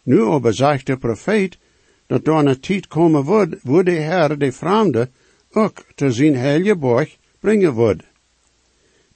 Nu 0.03 0.23
aber 0.23 0.55
zegt 0.55 0.87
de 0.87 0.97
profeet, 0.97 1.59
dat 2.07 2.25
door 2.25 2.47
een 2.47 2.61
tijd 2.61 2.87
komen 2.87 3.25
wordt, 3.25 3.57
wo 3.63 3.83
de 3.83 3.91
Heer 3.91 4.39
de 4.39 4.53
vreemde 4.53 5.11
ook 5.51 5.85
te 5.95 6.13
zijn 6.13 6.37
heilige 6.37 6.77
borg 6.77 7.17
brengen 7.41 7.73
wordt. 7.73 8.03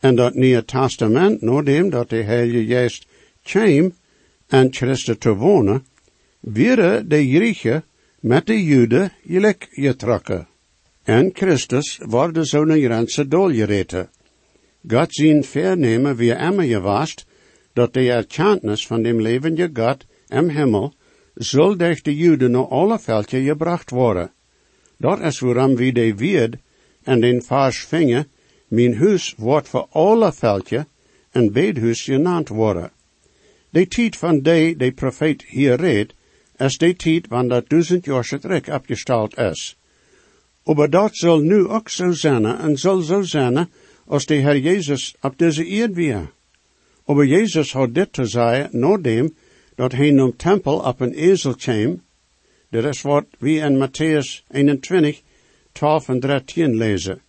En 0.03 0.17
dat 0.17 0.35
Nieuwe 0.35 0.65
Testament, 0.65 1.43
nadat 1.43 1.91
dat 1.91 2.11
de 2.11 2.23
Heilige 2.23 2.67
Geest 2.67 3.07
kwam 3.43 3.93
en 4.49 4.73
Christus 4.75 5.19
te 5.19 5.35
wonen, 5.35 5.85
weer 6.41 7.09
de 7.09 7.29
Griechen 7.29 7.85
met 8.21 8.47
de 8.47 8.65
Joden 8.65 9.13
gelijk 9.27 9.69
getrokken. 9.71 10.47
En 11.03 11.31
Christus 11.33 12.01
wordt 12.03 12.35
de 12.35 12.45
zo'n 12.45 12.71
grenzen 12.71 13.29
doorgereten. 13.29 14.11
God 14.89 15.15
zijn 15.15 15.45
vernemen 15.45 16.17
wie 16.17 16.35
immer 16.35 16.65
gewast, 16.65 17.25
dat 17.73 17.95
de 17.95 18.11
erkenntnis 18.11 18.87
van 18.87 19.03
dem 19.03 19.21
levende 19.21 19.71
God 19.73 20.07
im 20.29 20.49
Himmel 20.49 20.93
zal 21.35 21.77
durch 21.77 22.03
de 22.03 22.17
Joden 22.17 22.51
naar 22.51 22.69
alle 22.69 22.99
veldje 22.99 23.43
gebracht 23.43 23.91
worden. 23.91 24.31
Dat 24.97 25.21
is 25.21 25.39
waarom 25.39 25.77
wie 25.77 25.93
de 25.93 26.15
wierd 26.17 26.55
en 27.03 27.21
den 27.21 27.43
vers 27.43 27.79
vingen, 27.85 28.27
mijn 28.73 28.97
huis 28.97 29.35
wordt 29.37 29.69
voor 29.69 29.87
alle 29.91 30.33
veldje 30.33 30.87
een 31.31 31.53
bedhuis 31.53 32.03
genaamd 32.03 32.49
worden. 32.49 32.91
De 33.71 33.89
tijd 33.89 34.17
van 34.17 34.43
de, 34.43 34.75
de 34.77 34.93
profeet 34.93 35.45
hier 35.45 35.77
reed, 35.77 36.15
is 36.57 36.79
de 36.79 36.97
tijd 36.97 37.27
van 37.29 37.49
dat 37.49 37.69
duizend 37.69 38.05
jaar 38.05 38.39
terug 38.41 38.69
opgesteld 38.69 39.39
is. 39.39 39.77
Maar 40.65 40.91
dat 40.91 41.17
zal 41.17 41.39
nu 41.39 41.67
ook 41.67 41.89
zo 41.89 42.11
zijn 42.11 42.45
en 42.45 42.79
zal 42.79 43.01
zo 43.01 43.23
zijn 43.23 43.69
als 44.07 44.27
de 44.27 44.35
Heer 44.35 44.59
Jezus 44.59 45.15
op 45.21 45.39
deze 45.39 45.67
eerd 45.67 45.95
weer. 45.95 46.31
Maar 47.07 47.27
Jezus 47.27 47.73
had 47.73 47.95
dit 47.95 48.13
te 48.13 48.25
zeggen, 48.25 48.69
nadat 48.81 49.31
dat 49.75 49.93
hij 49.93 50.09
een 50.09 50.37
tempel 50.37 50.79
op 50.79 51.01
een 51.01 51.13
ezel 51.13 51.55
kwam. 51.55 52.03
Dat 52.69 52.85
is 52.85 53.03
wat 53.03 53.25
we 53.39 53.51
in 53.51 53.89
Matthäus 53.89 54.47
21, 54.51 55.21
12 55.73 56.09
en 56.09 56.21
13 56.21 56.77
lezen. 56.77 57.21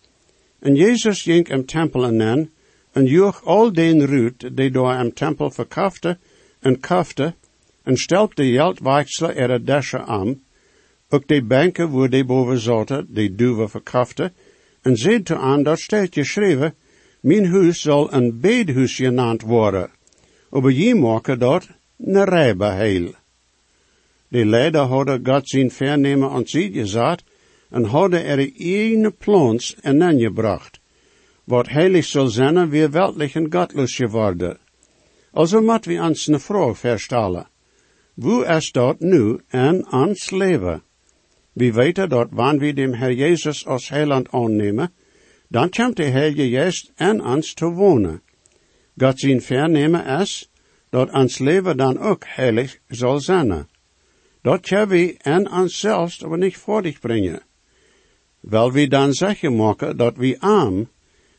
En 0.64 0.74
Jezus 0.74 1.22
ging 1.22 1.48
im 1.52 1.66
tempel 1.66 2.06
aan 2.06 2.48
en 2.96 3.06
joeg 3.06 3.42
al 3.44 3.72
den 3.72 4.06
ruut 4.06 4.46
die 4.56 4.70
door 4.70 4.94
im 4.94 5.10
tempel 5.12 5.50
verkaufte 5.50 6.16
en 6.60 6.80
kafte 6.80 7.34
en 7.84 7.96
stelp 7.96 8.34
de 8.34 8.46
geldwechsler 8.52 9.36
er 9.36 9.50
het 9.50 9.66
desje 9.66 10.00
aan, 10.00 10.40
ook 11.10 11.28
de 11.28 11.42
banken 11.42 11.90
waar 11.90 12.08
de 12.08 12.24
boven 12.24 12.58
zaten, 12.58 13.06
die 13.08 13.34
duwe 13.34 13.68
verkafte, 13.68 14.32
en 14.82 14.96
zei 14.96 15.22
te 15.22 15.36
aan 15.36 15.62
dat 15.62 15.78
staat 15.78 16.14
geschreven, 16.14 16.74
mijn 17.20 17.46
huis 17.46 17.80
zal 17.80 18.12
een 18.12 18.40
bedhuis 18.40 18.96
genaamd 18.96 19.42
worden. 19.42 19.90
Aber 20.50 20.72
je 20.72 20.94
maken 20.94 21.38
dat 21.38 21.68
een 21.98 22.24
rijbeheil. 22.24 23.14
De 24.28 24.44
leider 24.46 24.80
hadden 24.80 25.26
God 25.26 25.48
zijn 25.48 25.70
vernemen 25.70 26.30
aan 26.30 26.46
zich 26.46 26.72
gezet, 26.72 27.22
en 27.74 27.84
hadden 27.84 28.24
er 28.24 28.50
een 28.56 29.14
plans 29.18 29.74
en 29.80 30.02
aangebracht. 30.02 30.80
Wat 31.44 31.68
heilig 31.68 32.04
zal 32.04 32.28
zijn, 32.28 32.70
weer 32.70 32.90
weltlich 32.90 33.34
en 33.34 33.52
gottlos 33.52 33.96
geworden. 33.96 34.58
Also 35.32 35.60
moet 35.60 35.84
we 35.84 36.00
ons 36.00 36.26
een 36.26 36.40
vraag 36.40 36.78
verstellen. 36.78 37.46
Hoe 38.14 38.44
is 38.46 38.72
dat 38.72 39.00
nu 39.00 39.40
en 39.48 39.92
ons 39.92 40.30
leven? 40.30 40.82
We 41.52 41.72
weten 41.72 42.08
dat 42.08 42.28
wanneer 42.30 42.60
we 42.60 42.72
dem 42.72 42.92
Herr 42.92 43.12
Jezus 43.12 43.66
als 43.66 43.88
heiland 43.88 44.28
aannemen, 44.30 44.92
dan 45.48 45.70
komt 45.70 45.96
de 45.96 46.04
Heilige 46.04 46.48
Geest 46.48 46.92
en 46.96 47.24
ons 47.24 47.54
te 47.54 47.66
wonen. 47.66 48.22
God 48.96 49.20
zijn 49.20 49.42
vernemen 49.42 50.06
is, 50.20 50.50
dat 50.90 51.12
ons 51.12 51.38
leven 51.38 51.76
dan 51.76 51.98
ook 51.98 52.24
heilig 52.26 52.78
zal 52.88 53.20
zijn. 53.20 53.68
Dat 54.42 54.60
kunnen 54.60 54.88
we 54.88 55.16
en 55.18 55.50
onszelf 55.50 56.22
aber 56.22 56.38
niet 56.38 56.56
voordig 56.56 57.00
brengen. 57.00 57.42
Wel 58.44 58.72
we 58.72 58.88
dan 58.88 59.12
zeggen 59.12 59.56
maken 59.56 59.96
dat 59.96 60.16
we 60.16 60.36
aan 60.40 60.90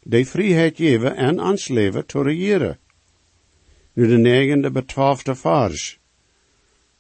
de 0.01 0.25
vrijheid 0.25 0.75
geven 0.75 1.15
en 1.15 1.41
ons 1.41 1.67
leven 1.67 2.05
te 2.05 2.21
regeren. 2.21 2.79
Nu 3.93 4.07
de 4.07 4.17
negende 4.17 4.71
betwaalfde 4.71 5.35
vers. 5.35 5.99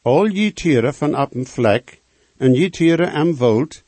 Al 0.01 0.25
je 0.25 0.53
tieren 0.53 0.93
van 0.93 1.17
op 1.17 1.35
een 1.35 1.45
vlek 1.45 2.01
en 2.37 2.53
je 2.53 2.69
tieren 2.69 3.11
am 3.11 3.35
woud, 3.35 3.83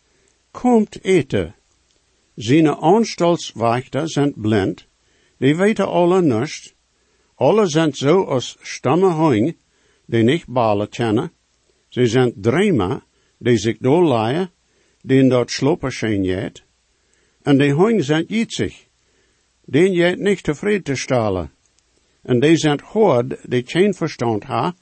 komt 0.51 1.03
eten. 1.03 1.56
Zijn 2.36 2.67
aanstalswachter 2.67 4.10
zijn 4.10 4.34
blind, 4.36 4.88
die 5.38 5.56
weten 5.56 5.88
alle 5.88 6.21
niets, 6.21 6.73
alle 7.36 7.67
zijn 7.67 7.93
zo 7.93 8.23
als 8.23 8.58
stammen 8.62 9.12
hoing, 9.12 9.58
die 10.06 10.23
niet 10.23 10.45
balen 10.47 10.89
kennen, 10.89 11.32
ze 11.88 12.08
zijn 12.08 12.34
drema, 12.36 13.03
die 13.38 13.58
zich 13.58 13.77
doorlaaien, 13.77 14.51
die 15.01 15.19
in 15.19 15.29
dat 15.29 15.51
slopen 15.51 15.91
zijn 15.91 16.23
jet, 16.23 16.63
en 17.43 17.57
die 17.57 17.73
hoing 17.73 18.03
zijn 18.03 18.25
jitzig, 18.27 18.86
die 19.65 19.91
jet 19.91 20.19
niet 20.19 20.43
tevreden 20.43 20.83
te 20.83 20.95
stalen, 20.95 21.51
en 22.21 22.39
die 22.39 22.57
zijn 22.57 22.79
hoord, 22.83 23.36
die 23.49 23.63
geen 23.65 23.93
verstand 23.93 24.43
ha, 24.43 24.75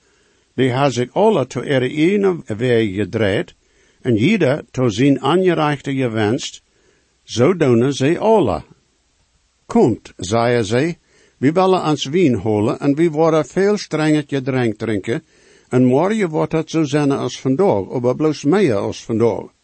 die 0.55 0.71
ha 0.71 0.89
zich 0.89 1.13
alle 1.13 1.47
to 1.47 1.61
ihre 1.61 1.89
ene 1.89 2.41
weg 2.47 2.95
gedraaid, 2.95 3.53
en 4.01 4.15
jeder 4.15 4.63
to 4.71 4.89
zijn 4.89 5.21
aangereichte 5.21 5.93
gewenst, 5.93 6.61
zo 7.23 7.55
doen 7.57 7.93
ze 7.93 8.17
alle. 8.19 8.63
Komt, 9.65 10.13
zei 10.17 10.63
ze, 10.63 10.95
we 11.37 11.51
willen 11.51 11.83
ons 11.83 12.05
wien 12.05 12.35
holen 12.35 12.79
en 12.79 12.95
we 12.95 13.09
worden 13.09 13.45
veel 13.45 13.77
strenger 13.77 14.23
gedrank 14.27 14.77
drinken, 14.77 15.23
en 15.69 15.85
morgen 15.85 16.29
wordt 16.29 16.51
het 16.51 16.69
zo 16.69 16.83
zijn 16.83 17.11
als 17.11 17.39
vandaag, 17.39 17.99
maar 18.01 18.15
bloos 18.15 18.43
meer 18.43 18.75
als 18.75 19.03
vandaag. 19.03 19.54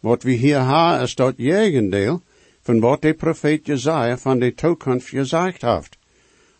Wat 0.00 0.22
we 0.22 0.30
hier 0.30 0.66
hebben 0.66 1.02
is 1.02 1.14
dat 1.14 1.34
jegendeel 1.36 2.22
van 2.60 2.80
wat 2.80 3.02
de 3.02 3.14
profeet 3.14 3.66
Jezaja 3.66 4.18
van 4.18 4.38
de 4.38 4.54
toekomst 4.54 5.08
gezegd 5.08 5.62
heeft. 5.62 5.98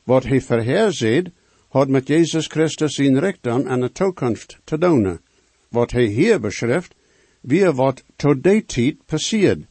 Wat 0.05 0.25
hij 0.25 0.41
verheerziet, 0.41 1.31
had 1.69 1.89
met 1.89 2.09
Jezus 2.09 2.47
Christus 2.47 2.99
in 2.99 3.19
richting 3.19 3.69
en 3.69 3.81
de 3.81 3.93
toekomst 3.93 4.59
te 4.65 4.79
doen. 4.79 5.21
Wat 5.69 5.91
hij 5.91 6.05
hier 6.05 6.41
beschrijft, 6.41 6.95
wie 7.41 7.71
wat 7.71 8.05
tot 8.17 8.43
die 8.43 8.65
tijd 8.65 8.97
passiert. 9.07 9.67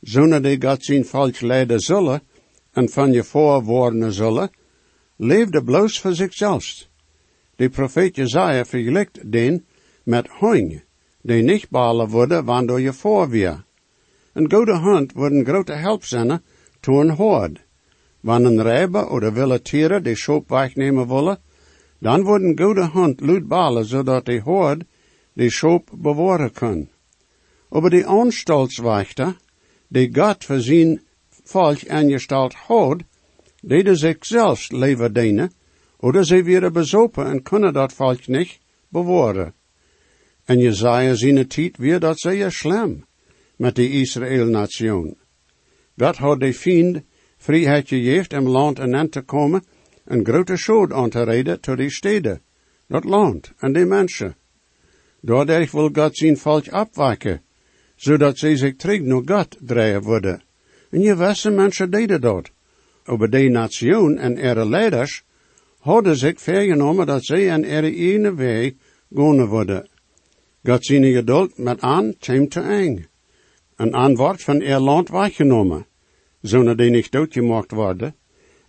Zonder 0.00 0.42
die 0.42 0.62
God 0.62 0.84
zijn 0.84 1.04
falsch 1.04 1.40
leiden 1.40 1.80
zullen, 1.80 2.22
en 2.72 2.88
van 2.88 3.12
je 3.12 3.24
voorwoorden 3.24 4.12
zullen, 4.12 4.50
leefde 5.16 5.62
bloos 5.62 6.00
voor 6.00 6.14
zichzelf. 6.14 6.88
De 7.56 7.68
profeet 7.68 8.16
Jezaja 8.16 8.64
vergelijkt 8.64 9.32
den 9.32 9.64
met 10.04 10.28
hoing, 10.28 10.82
die 11.22 11.42
niet 11.42 11.70
balen 11.70 12.08
worden 12.08 12.44
wanneer 12.44 12.80
je 12.80 12.92
voorweer. 12.92 13.64
Een 14.32 14.52
goede 14.52 15.06
wordt 15.14 15.34
een 15.34 15.44
grote 15.44 15.72
help 15.72 16.04
zijn 16.04 16.42
toe 16.80 17.00
een 17.00 17.10
hoord. 17.10 17.58
Wanneer 18.20 18.50
een 18.50 18.62
rijber 18.62 19.08
of 19.08 19.32
wilde 19.32 19.62
tieren 19.62 20.02
die 20.02 20.16
schop 20.16 20.48
wegnemen 20.48 21.08
willen, 21.08 21.38
Dan 22.02 22.22
worden 22.22 22.58
goede 22.58 22.80
hand 22.80 23.20
luidbalen, 23.20 23.84
zodat 23.84 24.24
de 24.24 24.40
hoord 24.40 24.82
de 25.32 25.50
schop 25.50 25.90
bewahren 25.92 26.52
kan. 26.52 26.88
Aber 27.68 27.90
die 27.90 28.06
Anstaltswächter, 28.06 29.36
die 29.88 30.10
Gott 30.14 30.44
für 30.44 30.60
zijn 30.60 31.00
volk 31.44 31.88
angestalt 31.88 32.54
had, 32.54 33.02
deden 33.62 33.96
zich 33.96 34.16
zelfs 34.20 34.70
leven 34.70 35.12
dienen, 35.12 35.52
oder 35.96 36.24
ze 36.24 36.42
weer 36.42 36.70
bezopen 36.70 37.26
en 37.26 37.42
kunnen 37.42 37.72
dat 37.72 37.92
volk 37.92 38.26
niet 38.26 38.58
bewaren. 38.88 39.54
En 40.44 40.58
Jezaja 40.58 41.14
zijn 41.14 41.46
tijd 41.46 41.76
weer 41.76 42.00
dat 42.00 42.20
zeer 42.20 42.50
slim 42.50 43.04
met 43.56 43.74
de 43.74 43.90
Israël-nation. 43.90 45.16
God 45.96 46.16
had 46.16 46.40
de 46.40 46.54
fiend 46.54 47.02
vrijheid 47.36 47.88
gegeven 47.88 48.38
om 48.38 48.48
land 48.48 48.78
en 48.78 48.94
aan 48.94 49.08
te 49.08 49.20
komen 49.20 49.64
en 50.04 50.24
grote 50.24 50.56
schuld 50.56 50.92
aan 50.92 51.10
te 51.10 51.22
reden 51.22 51.60
tot 51.60 51.76
die 51.76 51.90
steden, 51.90 52.40
dat 52.86 53.04
land 53.04 53.52
en 53.58 53.72
die 53.72 53.84
mensen. 53.84 54.36
Doordat 55.20 55.70
wil 55.70 55.90
God 55.92 56.16
zijn 56.16 56.36
volk 56.36 56.68
afwaken, 56.68 57.42
zodat 57.96 58.38
ze 58.38 58.56
zich 58.56 58.76
terug 58.76 59.00
naar 59.00 59.22
God 59.26 59.56
draaien 59.60 60.02
worden. 60.02 60.42
En 60.90 61.00
je 61.00 61.16
wisse 61.16 61.50
mensen 61.50 61.90
deden 61.90 62.20
dat. 62.20 62.50
Over 63.04 63.30
de 63.30 63.48
nation 63.48 64.18
en 64.18 64.36
ihre 64.36 64.68
leiders 64.68 65.22
hadden 65.78 66.16
zich 66.16 66.40
vergenomen 66.40 67.06
dat 67.06 67.24
zij 67.24 67.50
en 67.50 67.64
ihre 67.64 67.94
ene 67.94 68.34
weg 68.34 68.72
gaan 69.14 69.46
worden. 69.46 69.90
God 70.64 70.84
zijn 70.84 71.04
geduld 71.04 71.58
met 71.58 71.80
aan 71.80 72.14
kwam 72.18 72.48
te 72.48 72.60
eng. 72.60 73.06
Een 73.76 73.94
antwoord 73.94 74.42
van 74.42 74.60
ihr 74.60 74.78
land 74.78 75.08
weggenomen, 75.08 75.86
zonder 76.40 76.76
die 76.76 76.90
niet 76.90 77.10
doodgemaakt 77.10 77.70
worden, 77.70 78.14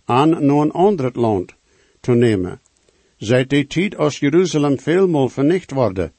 aan 0.04 0.28
naar 0.28 0.56
een 0.56 0.70
ander 0.70 1.10
land 1.12 1.54
te 2.00 2.12
nemen. 2.12 2.60
Seit 3.16 3.50
die 3.50 3.66
tijd 3.66 3.96
als 3.96 4.18
Jeruzalem 4.18 4.78
veelmaal 4.78 5.28
vernicht 5.28 5.70
worden, 5.70 6.12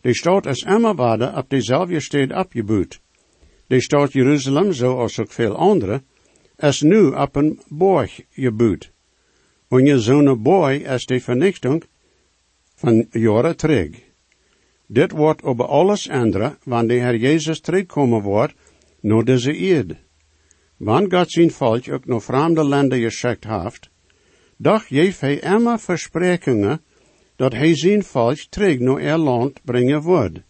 de 0.00 0.14
stad 0.14 0.46
is 0.46 0.62
immer 0.62 0.96
worden 0.96 1.36
op 1.36 1.50
dezelfde 1.50 2.00
stad 2.00 2.32
opgebouwd. 2.32 3.00
De 3.66 3.80
stad 3.80 4.12
Jeruzalem, 4.12 4.72
zoals 4.72 5.18
ook 5.18 5.32
veel 5.32 5.56
andere, 5.56 6.02
is 6.56 6.80
nu 6.80 7.06
op 7.06 7.36
een 7.36 7.60
borg 7.68 8.20
gebouwd. 8.30 8.92
En 9.68 9.86
je 9.86 10.00
zo'n 10.00 10.42
borg 10.42 10.82
is 10.82 11.06
de 11.06 11.20
vernichting 11.20 11.84
van 12.74 13.06
jaren 13.10 13.56
terug. 13.56 14.03
Dit 14.86 15.10
wordt 15.10 15.42
over 15.42 15.64
alles 15.66 16.08
andere, 16.08 16.56
wanneer 16.64 16.88
de 16.88 17.04
Heer 17.04 17.16
Jezus 17.16 17.60
terugkomen 17.60 18.22
wordt, 18.22 18.54
naar 19.00 19.24
deze 19.24 19.56
eerd. 19.56 19.94
Wanneer 20.76 21.18
God 21.18 21.30
zijn 21.30 21.50
volk 21.50 21.88
ook 21.90 22.06
naar 22.06 22.20
vreemde 22.20 22.64
landen 22.64 23.00
geschikt 23.00 23.44
heeft, 23.44 23.90
doch 24.56 24.86
geeft 24.86 25.20
hij 25.20 25.38
immer 25.38 25.78
versprekingen 25.78 26.80
dat 27.36 27.52
hij 27.52 27.76
zijn 27.76 28.02
volk 28.02 28.36
terug 28.36 28.78
naar 28.78 28.98
er 28.98 29.18
land 29.18 29.64
brengen 29.64 30.02
wordt. 30.02 30.40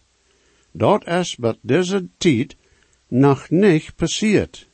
Dat 0.73 1.07
is 1.07 1.37
bij 1.37 1.59
deze 1.61 2.09
tijd 2.19 2.57
nog 3.09 3.51
niet 3.51 3.93
passiert. 3.97 4.69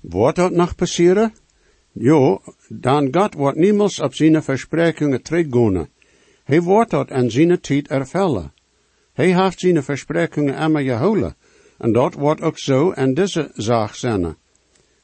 Wordt 0.00 0.36
dat 0.36 0.52
nog 0.52 0.74
passeren? 0.74 1.32
Jo, 1.92 2.42
dan 2.68 3.08
God 3.10 3.34
wordt 3.34 3.58
niemals 3.58 4.00
op 4.00 4.14
zijn 4.14 4.42
versprekingen 4.42 5.22
teruggaan. 5.22 5.88
Hij 6.44 6.62
wordt 6.62 6.90
dat 6.90 7.10
in 7.10 7.30
zijn 7.30 7.60
tijd 7.60 7.88
ervullen. 7.88 8.52
Hij 9.14 9.42
heeft 9.42 9.60
zijn 9.60 9.82
versprekingen 9.82 10.56
immer 10.56 10.82
gehouden, 10.82 11.36
en 11.78 11.92
dat 11.92 12.14
wordt 12.14 12.40
ook 12.40 12.58
zo 12.58 12.90
in 12.90 13.14
deze 13.14 13.50
zaak 13.54 13.94
zijn. 13.94 14.36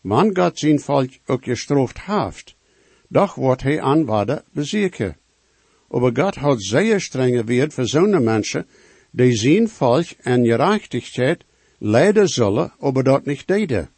Wanneer 0.00 0.36
God 0.36 0.58
zijn 0.58 0.80
volk 0.80 1.10
ook 1.26 1.44
gestraft 1.44 2.00
heeft, 2.00 2.56
doch 3.08 3.34
wordt 3.34 3.62
hij 3.62 3.80
aanwaarde 3.80 4.44
bezeken. 4.52 5.16
Aber 5.90 6.10
God 6.14 6.34
had 6.34 6.62
zeer 6.62 7.00
strenge 7.00 7.44
weer 7.44 7.70
voor 7.70 7.86
zo'n 7.86 8.24
mensen, 8.24 8.66
die 9.10 9.32
zijn 9.32 9.68
volk 9.68 10.06
en 10.20 10.44
gerechtigheid 10.44 11.44
leiden 11.78 12.28
zullen, 12.28 12.72
aber 12.78 13.04
dat 13.04 13.24
niet 13.24 13.46
deden. 13.46 13.90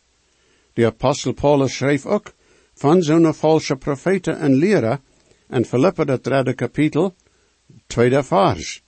De 0.73 0.87
apostel 0.87 1.33
Paulus 1.33 1.77
schreef 1.77 2.07
ook 2.07 2.33
van 2.75 3.03
zo'n 3.03 3.35
valse 3.35 3.77
profeten 3.77 4.39
en 4.39 4.55
leren, 4.55 5.01
en 5.49 5.65
Philippa 5.65 6.05
dat 6.05 6.25
derde 6.25 6.55
kapitel, 6.55 7.15
tweede 7.87 8.23
vers. 8.23 8.82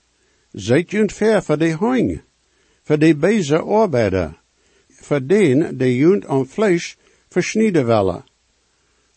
Zijt 0.57 0.91
junt 0.91 1.13
ver 1.13 1.43
voor 1.43 1.57
de 1.57 1.73
hoing, 1.73 2.21
voor 2.83 2.99
de 2.99 3.15
beze 3.15 3.59
arbeider, 3.59 4.39
voor 4.89 5.27
den 5.27 5.77
die 5.77 5.97
junt 5.97 6.25
aan 6.25 6.47
vlees 6.47 6.97
versnieden 7.29 7.85
willen. 7.85 8.23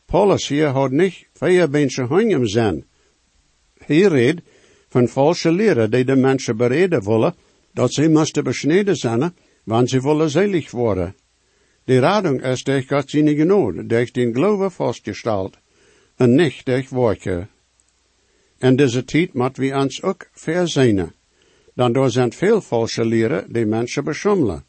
Paulus 0.07 0.48
hier 0.48 0.68
had 0.68 0.90
niet 0.90 1.27
vier 1.33 1.70
mensen 1.70 2.07
hoing 2.07 2.33
im 2.33 2.46
zijn. 2.46 2.85
Hij 3.79 4.01
redt 4.01 4.40
van 4.88 5.09
valse 5.09 5.53
leren 5.53 5.90
die 5.90 6.05
de 6.05 6.16
mensen 6.16 6.57
bereden 6.57 7.05
willen, 7.05 7.35
dat 7.72 7.92
ze 7.92 8.09
moesten 8.09 8.44
besneden 8.44 8.96
zijn, 8.96 9.35
want 9.64 9.90
ze 9.90 10.01
willen 10.01 10.31
zelig 10.31 10.70
worden. 10.70 11.14
Die 11.85 11.98
radung 12.01 12.42
is 12.42 12.64
durch 12.64 12.87
Gott 12.88 13.11
seine 13.11 13.35
Gnade, 13.35 13.87
durch 13.87 14.12
den 14.12 14.33
Glaube 14.33 14.70
vastgesteld, 14.70 15.57
en 16.16 16.35
nicht 16.35 16.66
durch 16.66 16.88
Worte. 16.88 17.46
En 18.59 18.77
deze 18.77 19.05
tijd 19.05 19.35
moet 19.35 19.57
we 19.57 19.74
ons 19.74 20.03
ook 20.03 20.29
verzinnen. 20.33 21.16
Dan 21.79 21.93
door 21.93 22.11
zijn 22.11 22.33
veel 22.33 22.61
valse 22.61 23.05
leren 23.05 23.53
die 23.53 23.67
mensen 23.67 24.05
beschummelen. 24.05 24.64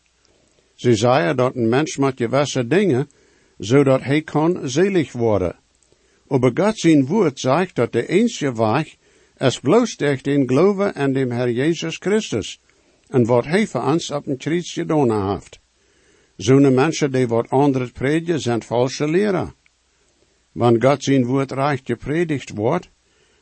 Ze 0.76 0.96
zeiden 0.96 1.38
dat 1.38 1.56
een 1.56 1.70
mens 1.70 1.98
moet 1.98 2.14
gewisse 2.16 2.68
dingen, 2.68 3.10
zodat 3.58 4.02
hij 4.02 4.22
kan 4.22 4.70
zelig 4.70 5.12
worden. 5.12 5.56
Aber 6.28 6.52
God 6.54 6.80
zijn 6.80 7.06
woord 7.06 7.40
zegt 7.40 7.76
dat 7.76 7.92
de 7.92 8.08
enige 8.08 8.54
weg 8.54 8.96
is 9.38 9.60
bloos 9.60 9.98
durch 9.98 10.22
den 10.22 10.94
en 10.94 11.14
dem 11.14 11.32
Herr 11.32 11.50
Jesus 11.50 11.98
Christus, 11.98 12.60
en 13.08 13.26
wat 13.26 13.46
hij 13.46 13.68
voor 13.68 13.84
ons 13.84 14.12
op 14.12 14.28
een 14.28 14.38
kruis 14.38 14.74
gedaan 14.74 15.32
heeft. 15.32 15.60
Zo'n 16.36 16.74
mensen 16.74 17.12
die 17.12 17.28
wat 17.28 17.50
andere 17.50 17.92
predigen 17.92 18.40
zijn 18.40 18.64
valse 18.64 19.08
leren. 19.08 19.54
Wanneer 20.52 20.82
God 20.82 21.04
zijn 21.04 21.26
woord 21.26 21.52
recht 21.52 21.86
gepredigd 21.86 22.50
wordt, 22.50 22.90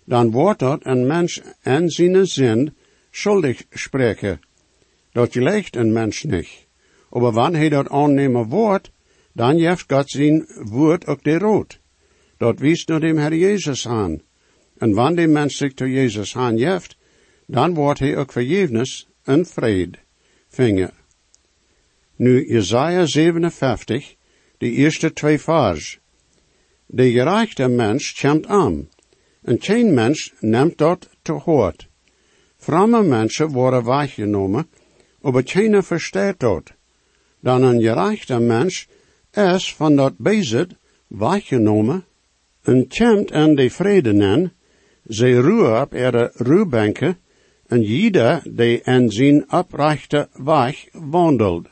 dan 0.05 0.31
wordt 0.31 0.59
dat 0.59 0.79
een 0.85 1.07
mens 1.07 1.41
en 1.61 1.89
zijn 1.89 2.27
zin 2.27 2.75
schuldig 3.19 3.63
spreken. 3.69 4.39
Dat 5.11 5.35
ligt 5.35 5.75
een 5.75 5.91
mens 5.93 6.23
niet. 6.23 6.67
Maar 7.09 7.31
wanneer 7.31 7.59
hij 7.59 7.69
dat 7.69 7.89
aannemen 7.89 8.47
wordt, 8.47 8.91
dan 9.33 9.59
heeft 9.59 9.85
God 9.87 10.09
zijn 10.09 10.45
woord 10.55 11.05
ook 11.05 11.23
de 11.23 11.37
rood. 11.37 11.79
Dat 12.37 12.59
wiest 12.59 12.87
naar 12.87 12.99
dem 12.99 13.17
Herr 13.17 13.35
Jezus 13.35 13.87
aan. 13.87 14.21
En 14.77 14.93
wanneer 14.93 15.25
de 15.25 15.31
mens 15.31 15.57
zich 15.57 15.73
tot 15.73 15.87
Jezus 15.87 16.35
aan 16.35 16.57
heeft, 16.57 16.97
dan 17.45 17.73
wordt 17.73 17.99
hij 17.99 18.17
ook 18.17 18.31
vergevenis 18.31 19.07
en 19.23 19.45
vrede 19.45 19.97
vingen. 20.47 20.91
Nu 22.15 22.47
Jesaja 22.47 23.05
57, 23.05 24.15
de 24.57 24.71
eerste 24.71 25.13
twee 25.13 25.39
vers. 25.39 25.99
De 26.85 27.11
gerechte 27.11 27.67
mens 27.67 28.13
komt 28.13 28.45
aan, 28.47 28.89
en 29.41 29.61
geen 29.61 29.93
mens 29.93 30.33
neemt 30.39 30.77
dat 30.77 31.09
te 31.21 31.31
hoort. 31.31 31.87
Vrome 32.57 33.03
mensen 33.03 33.47
worden 33.47 33.85
weggenomen, 33.85 34.67
maar 35.21 35.41
geen 35.45 35.83
verstaat 35.83 36.39
dat. 36.39 36.73
Dan 37.39 37.63
een 37.63 37.81
gerechte 37.81 38.39
mens 38.39 38.87
is 39.31 39.75
van 39.75 39.95
dat 39.95 40.17
bezit 40.17 40.75
weggenomen, 41.07 42.05
en 42.61 42.87
komt 42.87 43.31
aan 43.31 43.55
de 43.55 43.69
vrede 43.69 44.13
nen, 44.13 44.53
ze 45.07 45.41
ruwen 45.41 45.81
op 45.81 45.93
ihre 45.93 46.31
ruwbanken, 46.33 47.17
en 47.67 47.81
jeder 47.81 48.41
die 48.49 48.81
in 48.81 49.11
zijn 49.11 49.51
oprechte 49.51 50.29
weg 50.33 50.85
wandelt. 50.91 51.67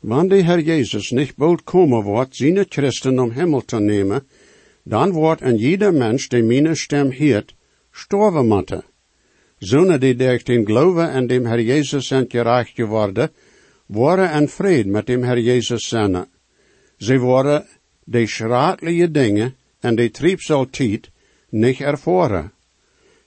Wanneer 0.00 0.28
de 0.28 0.42
Herr 0.42 0.60
Jezus 0.60 1.10
niet 1.10 1.36
bald 1.36 1.64
komen 1.64 2.02
wordt, 2.02 2.36
zijn 2.36 2.66
Christen 2.68 3.18
om 3.18 3.30
Himmel 3.30 3.64
te 3.64 3.80
nemen, 3.80 4.26
dan 4.82 5.10
wordt 5.10 5.40
een 5.40 5.56
jeder 5.56 5.94
mens 5.94 6.28
die 6.28 6.42
mijn 6.42 6.76
stem 6.76 7.10
heert, 7.10 7.54
sterven 7.90 8.46
moeten. 8.46 8.84
Zonen 9.64 10.00
die 10.00 10.16
durch 10.16 10.42
den 10.44 10.64
Glauben 10.64 11.10
en 11.10 11.28
dem 11.28 11.46
Herr 11.46 11.60
Jezus 11.60 12.08
zijn 12.08 12.26
gerecht 12.28 12.74
geworden, 12.74 13.30
worden 13.86 14.30
en 14.30 14.48
vrede 14.48 14.88
met 14.88 15.06
dem 15.06 15.22
Herr 15.22 15.38
Jezus 15.38 15.88
zijn. 15.88 16.26
Ze 16.98 17.18
worden 17.18 17.66
de 18.04 18.26
schraatlige 18.26 19.10
dingen 19.10 19.54
en 19.80 19.94
de 19.94 20.10
triebsaltiet 20.10 21.10
niet 21.48 21.80
ervoren. 21.80 22.52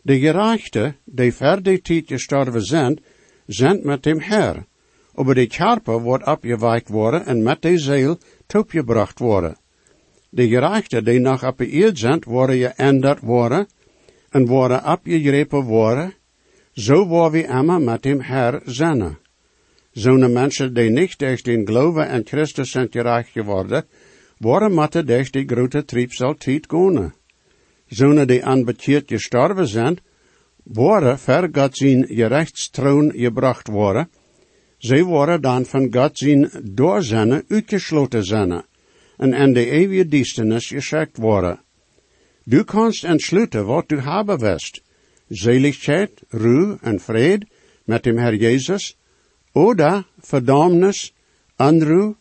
De 0.02 0.20
gerechten, 0.20 0.96
die 1.06 1.34
ver 1.34 1.64
die 1.64 1.82
tijd 1.82 2.08
gestorven 2.08 2.62
zijn, 2.62 3.00
zijn 3.48 3.80
met 3.84 4.04
dem 4.04 4.20
Herr. 4.20 4.66
Aber 5.14 5.36
de 5.36 5.48
Körper 5.48 6.02
wordt 6.02 6.24
abgeweicht 6.24 6.90
worden 6.90 7.26
en 7.26 7.44
met 7.44 7.62
de 7.62 7.78
ziel 7.78 8.18
toegebracht 8.46 9.20
worden. 9.20 9.58
De 10.30 10.48
gerechten 10.48 11.04
die 11.04 11.20
nog 11.20 11.44
op 11.44 11.66
zijn, 11.94 12.24
worden 12.26 12.58
geändert 12.60 13.20
worden 13.20 13.68
en 14.30 14.46
worden 14.46 14.84
abgegrepen 14.84 15.64
worden, 15.64 16.14
zo 16.76 17.06
worden 17.08 17.32
we 17.32 17.48
immer 17.48 17.82
met 17.82 18.04
dem 18.04 18.22
Herr 18.22 18.62
zijn. 18.66 19.18
Zo'n 19.92 20.34
mensen 20.34 20.74
die 20.74 20.90
niet 20.90 21.20
durch 21.20 21.42
den 21.44 21.66
Glauben 21.66 22.08
en 22.08 22.26
Christus 22.26 22.72
zijn 22.72 22.88
gerecht 22.92 23.30
geworden, 23.30 23.86
worden 24.38 24.74
moeten 24.74 25.06
durch 25.06 25.32
die 25.32 25.46
grote 25.46 25.86
triebsaltiet 25.86 26.66
gaan. 26.68 27.14
zonen 27.88 28.28
die 28.28 28.46
aanbekeerd 28.46 29.08
gestorven 29.08 29.68
zijn, 29.68 29.98
worden 30.64 31.20
ver 31.20 31.50
God 31.52 31.78
zijn 31.78 32.06
gerechtstroon 32.08 33.12
gebracht 33.16 33.68
worden, 33.68 34.10
zij 34.78 35.04
worden 35.04 35.42
dan 35.42 35.66
van 35.66 35.94
God 35.94 36.18
zijn 36.18 36.50
doorzinnen 36.64 37.44
uitgesloten 37.48 38.24
zijn 38.24 38.64
en 39.18 39.34
in 39.34 39.54
de 39.54 39.70
eeuwige 39.70 40.08
duisternis 40.08 40.68
geschikt 40.68 41.18
worden. 41.18 41.60
Du 42.44 42.64
kannst 42.64 43.04
entsluiten 43.04 43.66
wat 43.66 43.90
du 43.90 44.00
hebben 44.00 44.40
wist, 44.40 44.82
zeligheid, 45.30 46.24
ruhe 46.30 46.78
en 46.82 47.00
vrede 47.00 47.48
met 47.86 48.04
dem 48.04 48.18
Herr 48.18 48.36
Jezus, 48.36 48.96
oder 49.54 50.06
verdammnis, 50.20 51.14
onruhe 51.58 52.16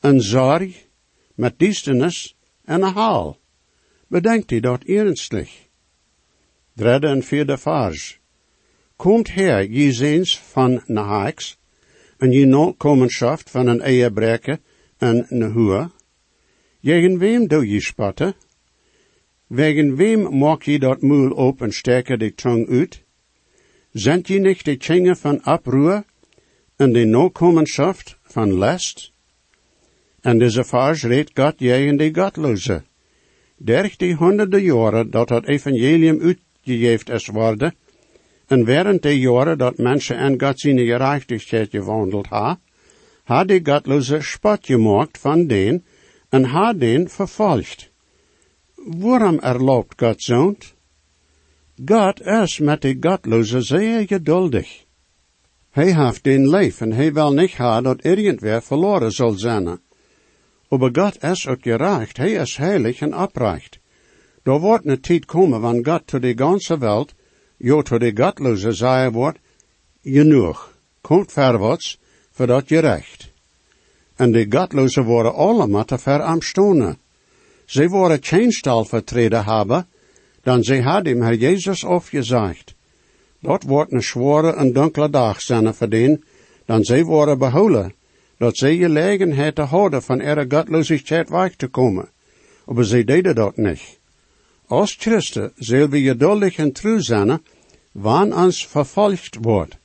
en 0.00 0.20
zorg 0.20 0.86
met 1.34 1.58
duisternis 1.58 2.36
en 2.64 2.82
haal. 2.82 3.36
Bedenkt 4.08 4.50
u 4.50 4.60
dat 4.60 4.84
ernstig. 4.84 5.50
Derde 6.72 7.08
en 7.08 7.22
vierde 7.22 7.58
vers. 7.58 8.18
Komt 8.96 9.34
her, 9.34 9.70
je 9.70 10.24
van 10.26 10.82
Nahaaks, 10.86 11.58
en 12.18 12.32
je 12.32 12.46
nakomenschaft 12.46 13.50
van 13.50 13.66
een 13.66 13.80
eierbreker 13.80 14.58
en 14.98 15.26
een 15.28 15.52
huur. 15.52 15.90
Jegen 16.80 17.18
wem 17.18 17.46
doe 17.46 17.68
je 17.68 17.80
spatten? 17.80 18.34
Wegen 19.48 19.96
wem 19.96 20.38
maak 20.38 20.62
je 20.62 20.78
dat 20.78 21.02
moel 21.02 21.30
op 21.30 21.62
en 21.62 21.72
steke 21.72 22.16
de 22.16 22.34
tong 22.34 22.68
uit? 22.68 23.02
Zend 23.92 24.28
je 24.28 24.38
niet 24.38 24.64
de 24.64 24.76
tjingen 24.76 25.16
van 25.16 25.46
oproer 25.46 26.04
en 26.76 26.92
de 26.92 27.04
nakomenschaft 27.04 28.18
van 28.22 28.58
lest? 28.58 29.12
En 30.20 30.38
deze 30.38 30.64
vers 30.64 31.02
redt 31.02 31.30
God 31.34 31.54
jegen 31.58 31.96
de 31.96 32.10
godloze. 32.12 32.82
Derg 33.56 33.96
die 33.96 34.14
honderden 34.14 34.62
jaren 34.62 35.10
dat 35.10 35.28
het 35.28 35.46
evangelium 35.46 36.20
uitgegeven 36.20 37.14
is 37.14 37.26
worden, 37.26 37.74
en 38.46 38.64
während 38.64 39.02
de 39.02 39.18
jaren 39.18 39.58
dat 39.58 39.78
mensen 39.78 40.16
en 40.16 40.40
God 40.40 40.60
zijn 40.60 40.78
gerechtigheid 40.78 41.70
gewandeld 41.70 42.26
ha, 42.26 42.58
ha 43.24 43.44
de 43.44 43.60
godloze 43.62 44.20
spot 44.20 44.66
gemaakt 44.66 45.18
van 45.18 45.46
den 45.46 45.84
en 46.28 46.44
ha 46.44 46.72
den 46.72 47.08
vervolgd. 47.08 47.94
Waarom 48.86 49.38
erlaubt 49.38 49.98
God 50.00 50.22
zoont? 50.22 50.74
God 51.84 52.20
is 52.20 52.58
met 52.58 52.82
de 52.82 52.96
godloze 53.00 53.60
zeer 53.60 54.06
geduldig. 54.06 54.84
Hij 55.70 55.94
heeft 55.94 56.24
den 56.24 56.48
leef 56.48 56.80
en 56.80 56.92
hij 56.92 57.12
wil 57.12 57.32
niet 57.32 57.56
ha 57.56 57.80
dat 57.80 58.04
irgendwer 58.04 58.62
verloren 58.62 59.12
zal 59.12 59.32
zijn. 59.32 59.80
Aber 60.68 60.90
God 60.92 61.22
is 61.22 61.46
ook 61.46 61.62
gerecht, 61.62 62.16
hij 62.16 62.32
is 62.32 62.56
heilig 62.56 63.00
en 63.00 63.16
oprecht. 63.16 63.78
Er 64.42 64.60
wordt 64.60 64.86
een 64.86 65.00
tijd 65.00 65.24
komen 65.24 65.60
wanneer 65.60 65.84
God 65.84 66.06
to 66.06 66.18
de 66.18 66.32
ganze 66.36 66.78
welt, 66.78 67.14
jo 67.56 67.82
to 67.82 67.98
de 67.98 68.12
godloze 68.14 68.72
zeggen 68.72 69.12
wordt, 69.12 69.38
genoeg, 70.02 70.72
komt 71.00 71.32
verwaarts, 71.32 71.98
voor 72.30 72.46
dat 72.46 72.64
gerecht. 72.66 73.32
En 74.16 74.32
de 74.32 74.46
godloze 74.48 75.02
worden 75.02 75.34
allemaal 75.34 75.84
te 75.84 75.98
ver 75.98 76.22
am 76.22 76.40
stonen. 76.40 76.98
Ze 77.66 77.88
worden 77.88 78.24
geen 78.24 78.52
stal 78.52 78.84
vertreden 78.84 79.44
hebben, 79.44 79.86
dan 80.42 80.62
ze 80.62 80.82
had 80.82 81.06
hem 81.06 81.22
Herr 81.22 81.34
Jezus 81.34 81.84
afgezegd. 81.84 82.74
Dat 83.40 83.62
wordt 83.62 83.92
een 83.92 84.02
zware 84.02 84.52
en 84.52 84.72
donkere 84.72 85.10
dag 85.10 85.40
zijn 85.40 85.74
voor 85.74 85.88
den, 85.88 86.24
dan 86.64 86.84
ze 86.84 87.04
worden 87.04 87.38
behouden, 87.38 87.94
dat 88.38 88.56
ze 88.56 88.76
gelegenheid 88.76 89.54
te 89.54 89.62
houden 89.62 90.02
van 90.02 90.20
ihre 90.20 90.46
godloosheid 90.48 91.28
weg 91.28 91.54
te 91.56 91.66
komen. 91.66 92.08
Maar 92.64 92.84
ze 92.84 93.04
deden 93.04 93.34
dat 93.34 93.56
niet. 93.56 93.98
Als 94.66 94.96
Christen 94.98 95.52
zullen 95.56 95.90
we 95.90 96.00
geduldig 96.00 96.56
en 96.56 96.72
trouw 96.72 96.98
zijn, 96.98 97.40
wanneer 97.92 98.36
ons 98.36 98.66
vervolgd 98.66 99.36
wordt. 99.40 99.78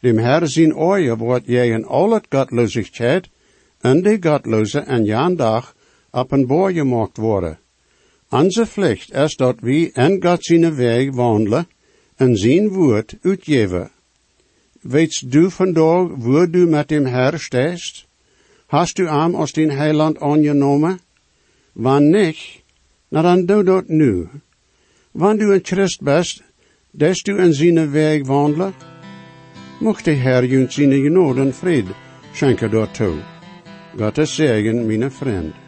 Dem 0.00 0.18
Herr 0.18 0.48
zijn 0.48 0.76
oor 0.76 1.16
wordt 1.16 1.46
tegen 1.46 1.84
al 1.84 2.10
het 2.10 2.26
godloosheid 2.28 3.28
en 3.80 4.02
de 4.02 4.16
godloze 4.20 4.78
en 4.78 5.04
jan 5.04 5.36
dag 5.36 5.74
op 6.12 6.32
een 6.32 6.46
boor 6.46 6.72
gemaakt 6.72 7.16
worden. 7.16 7.58
Onze 8.28 8.66
plicht 8.74 9.12
is 9.12 9.36
dat 9.36 9.56
we 9.60 9.90
in 9.92 10.22
God 10.22 10.44
zijn 10.44 10.74
weg 10.74 11.10
wandelen 11.10 11.68
en 12.16 12.36
zijn 12.36 12.68
woord 12.68 13.16
uitgeven. 13.22 13.90
Weetst 14.80 15.30
du 15.30 15.50
vandaag 15.50 16.08
waar 16.16 16.50
du 16.50 16.66
met 16.66 16.88
dem 16.88 17.06
Herr 17.06 17.38
stehst? 17.38 18.06
Hast 18.66 18.96
du 18.96 19.06
am 19.06 19.34
aus 19.34 19.52
den 19.52 19.70
Heiland 19.70 20.20
angenomen? 20.20 21.00
Wanneer 21.72 22.26
niet, 22.26 22.62
nou 23.08 23.24
dan 23.24 23.46
doe 23.46 23.64
dat 23.64 23.88
nu. 23.88 24.28
Wanneer 25.10 25.46
du 25.46 25.54
een 25.54 25.60
Christ 25.62 26.00
bist, 26.02 26.42
des 26.90 27.22
du 27.22 27.38
in 27.38 27.52
zijn 27.52 27.90
weg 27.90 28.26
wandelen, 28.26 28.74
mocht 29.80 30.04
de 30.04 30.14
Herr 30.14 30.44
je 30.44 30.66
zijn 30.68 30.92
genade 30.92 31.40
en 31.40 31.54
vrede 31.54 31.92
schenken 32.32 32.70
daartoe. 32.70 33.14
Gottes 33.96 34.34
Segen, 34.34 34.86
mijn 34.86 35.12
vriend. 35.12 35.61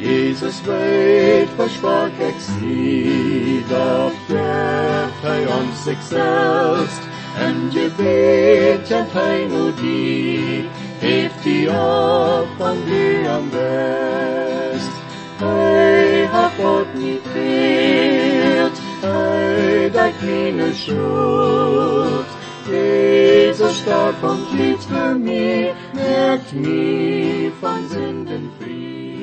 Jesus 0.00 0.60
weet 0.62 1.48
versprach 1.56 2.18
extrem, 2.20 3.64
doch 3.68 4.12
geeft 4.26 5.22
hij 5.22 5.46
ons 5.46 5.82
zichzelf, 5.82 7.00
en 7.38 7.68
je 7.70 7.90
weet 7.96 8.90
en 8.90 9.06
hij 9.10 9.46
nu 9.46 9.74
die, 9.74 10.68
heeft 10.98 11.42
die 11.42 11.68
op 11.68 12.46
van 12.56 12.76
die 12.84 13.28
am 13.28 13.50
best. 13.50 14.90
Hij 15.36 16.24
hat 16.30 16.50
God 16.60 16.94
niet 16.94 17.20
veert, 17.32 18.78
hij 19.00 19.90
dat 19.90 20.12
keine 20.20 20.74
schuld. 20.74 22.26
Jesus 22.70 23.78
starb 23.78 24.22
und 24.22 24.46
für 24.90 25.14
mich, 25.14 25.72
merkt 25.94 26.52
mich 26.52 27.52
von 27.60 27.88
Sünden 27.88 28.50
frei. 28.58 29.17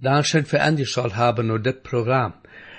Für 0.00 0.60
angeschaut 0.60 1.16
haben 1.16 1.50
und 1.50 1.64
das 1.64 1.82
Programm. 1.82 2.34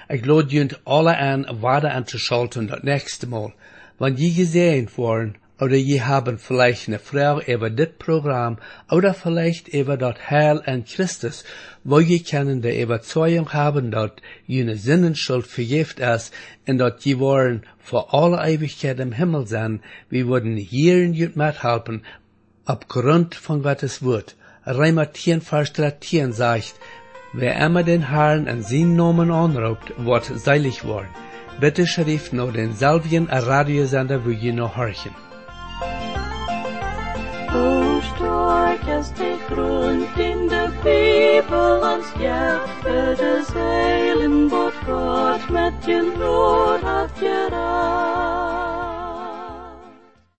Ich 0.08 0.24
lade 0.26 0.54
junt 0.54 0.80
alle 0.86 1.18
an, 1.18 1.48
weiter 1.62 1.92
anzuschalten 1.94 2.68
das 2.68 2.84
nächste 2.84 3.28
Mal. 3.28 3.54
Wenn 4.00 4.16
je 4.16 4.32
gesehen 4.32 4.88
worden, 4.96 5.36
oder 5.60 5.76
je 5.76 6.02
haben 6.02 6.38
vielleicht 6.38 6.88
eine 6.88 7.00
Frage 7.00 7.52
über 7.52 7.72
das 7.72 7.90
Programm, 7.98 8.58
oder 8.92 9.16
vielleicht 9.16 9.68
über 9.70 9.98
das 9.98 10.30
Heil 10.30 10.62
an 10.66 10.86
Christus, 10.86 11.44
wo 11.84 12.00
je 12.00 12.20
können 12.20 12.62
der 12.62 12.80
Überzeugung 12.80 13.52
haben, 13.52 13.90
dass 13.90 14.12
jene 14.46 14.76
Sinnenschuld 14.76 15.48
vergift 15.48 16.00
ist, 16.00 16.32
und 16.68 16.78
dass 16.78 17.04
je 17.04 17.18
wollen 17.18 17.64
vor 17.80 18.14
alle 18.14 18.38
Ewigkeit 18.48 19.00
im 19.00 19.12
Himmel 19.12 19.48
sein, 19.48 19.82
wir 20.10 20.28
würden 20.28 20.56
hier 20.56 21.04
in 21.04 21.14
jut 21.14 21.36
mithelfen, 21.36 22.06
aufgrund 22.66 23.34
von 23.34 23.64
Gottes 23.64 24.04
Wort. 24.04 24.36
Reimer 24.70 25.14
10, 25.14 25.42
Vers 25.42 25.72
13 25.74 26.34
sagt, 26.34 26.76
Wer 27.40 27.56
immer 27.64 27.84
den 27.84 28.10
Herrn 28.10 28.48
an 28.48 28.64
seinen 28.64 28.96
Namen 28.96 29.30
anruft, 29.30 29.94
wird 29.96 30.26
seilig 30.26 30.84
worden. 30.84 31.10
Bitte 31.60 31.86
schrift 31.86 32.34
noch 32.34 32.52
den 32.52 32.74
selben 32.74 33.30
Radiosender, 33.30 34.26
wo 34.26 34.30
ihr 34.30 34.54
noch 34.54 34.76
horchen. 34.76 35.14
Je. 47.04 48.37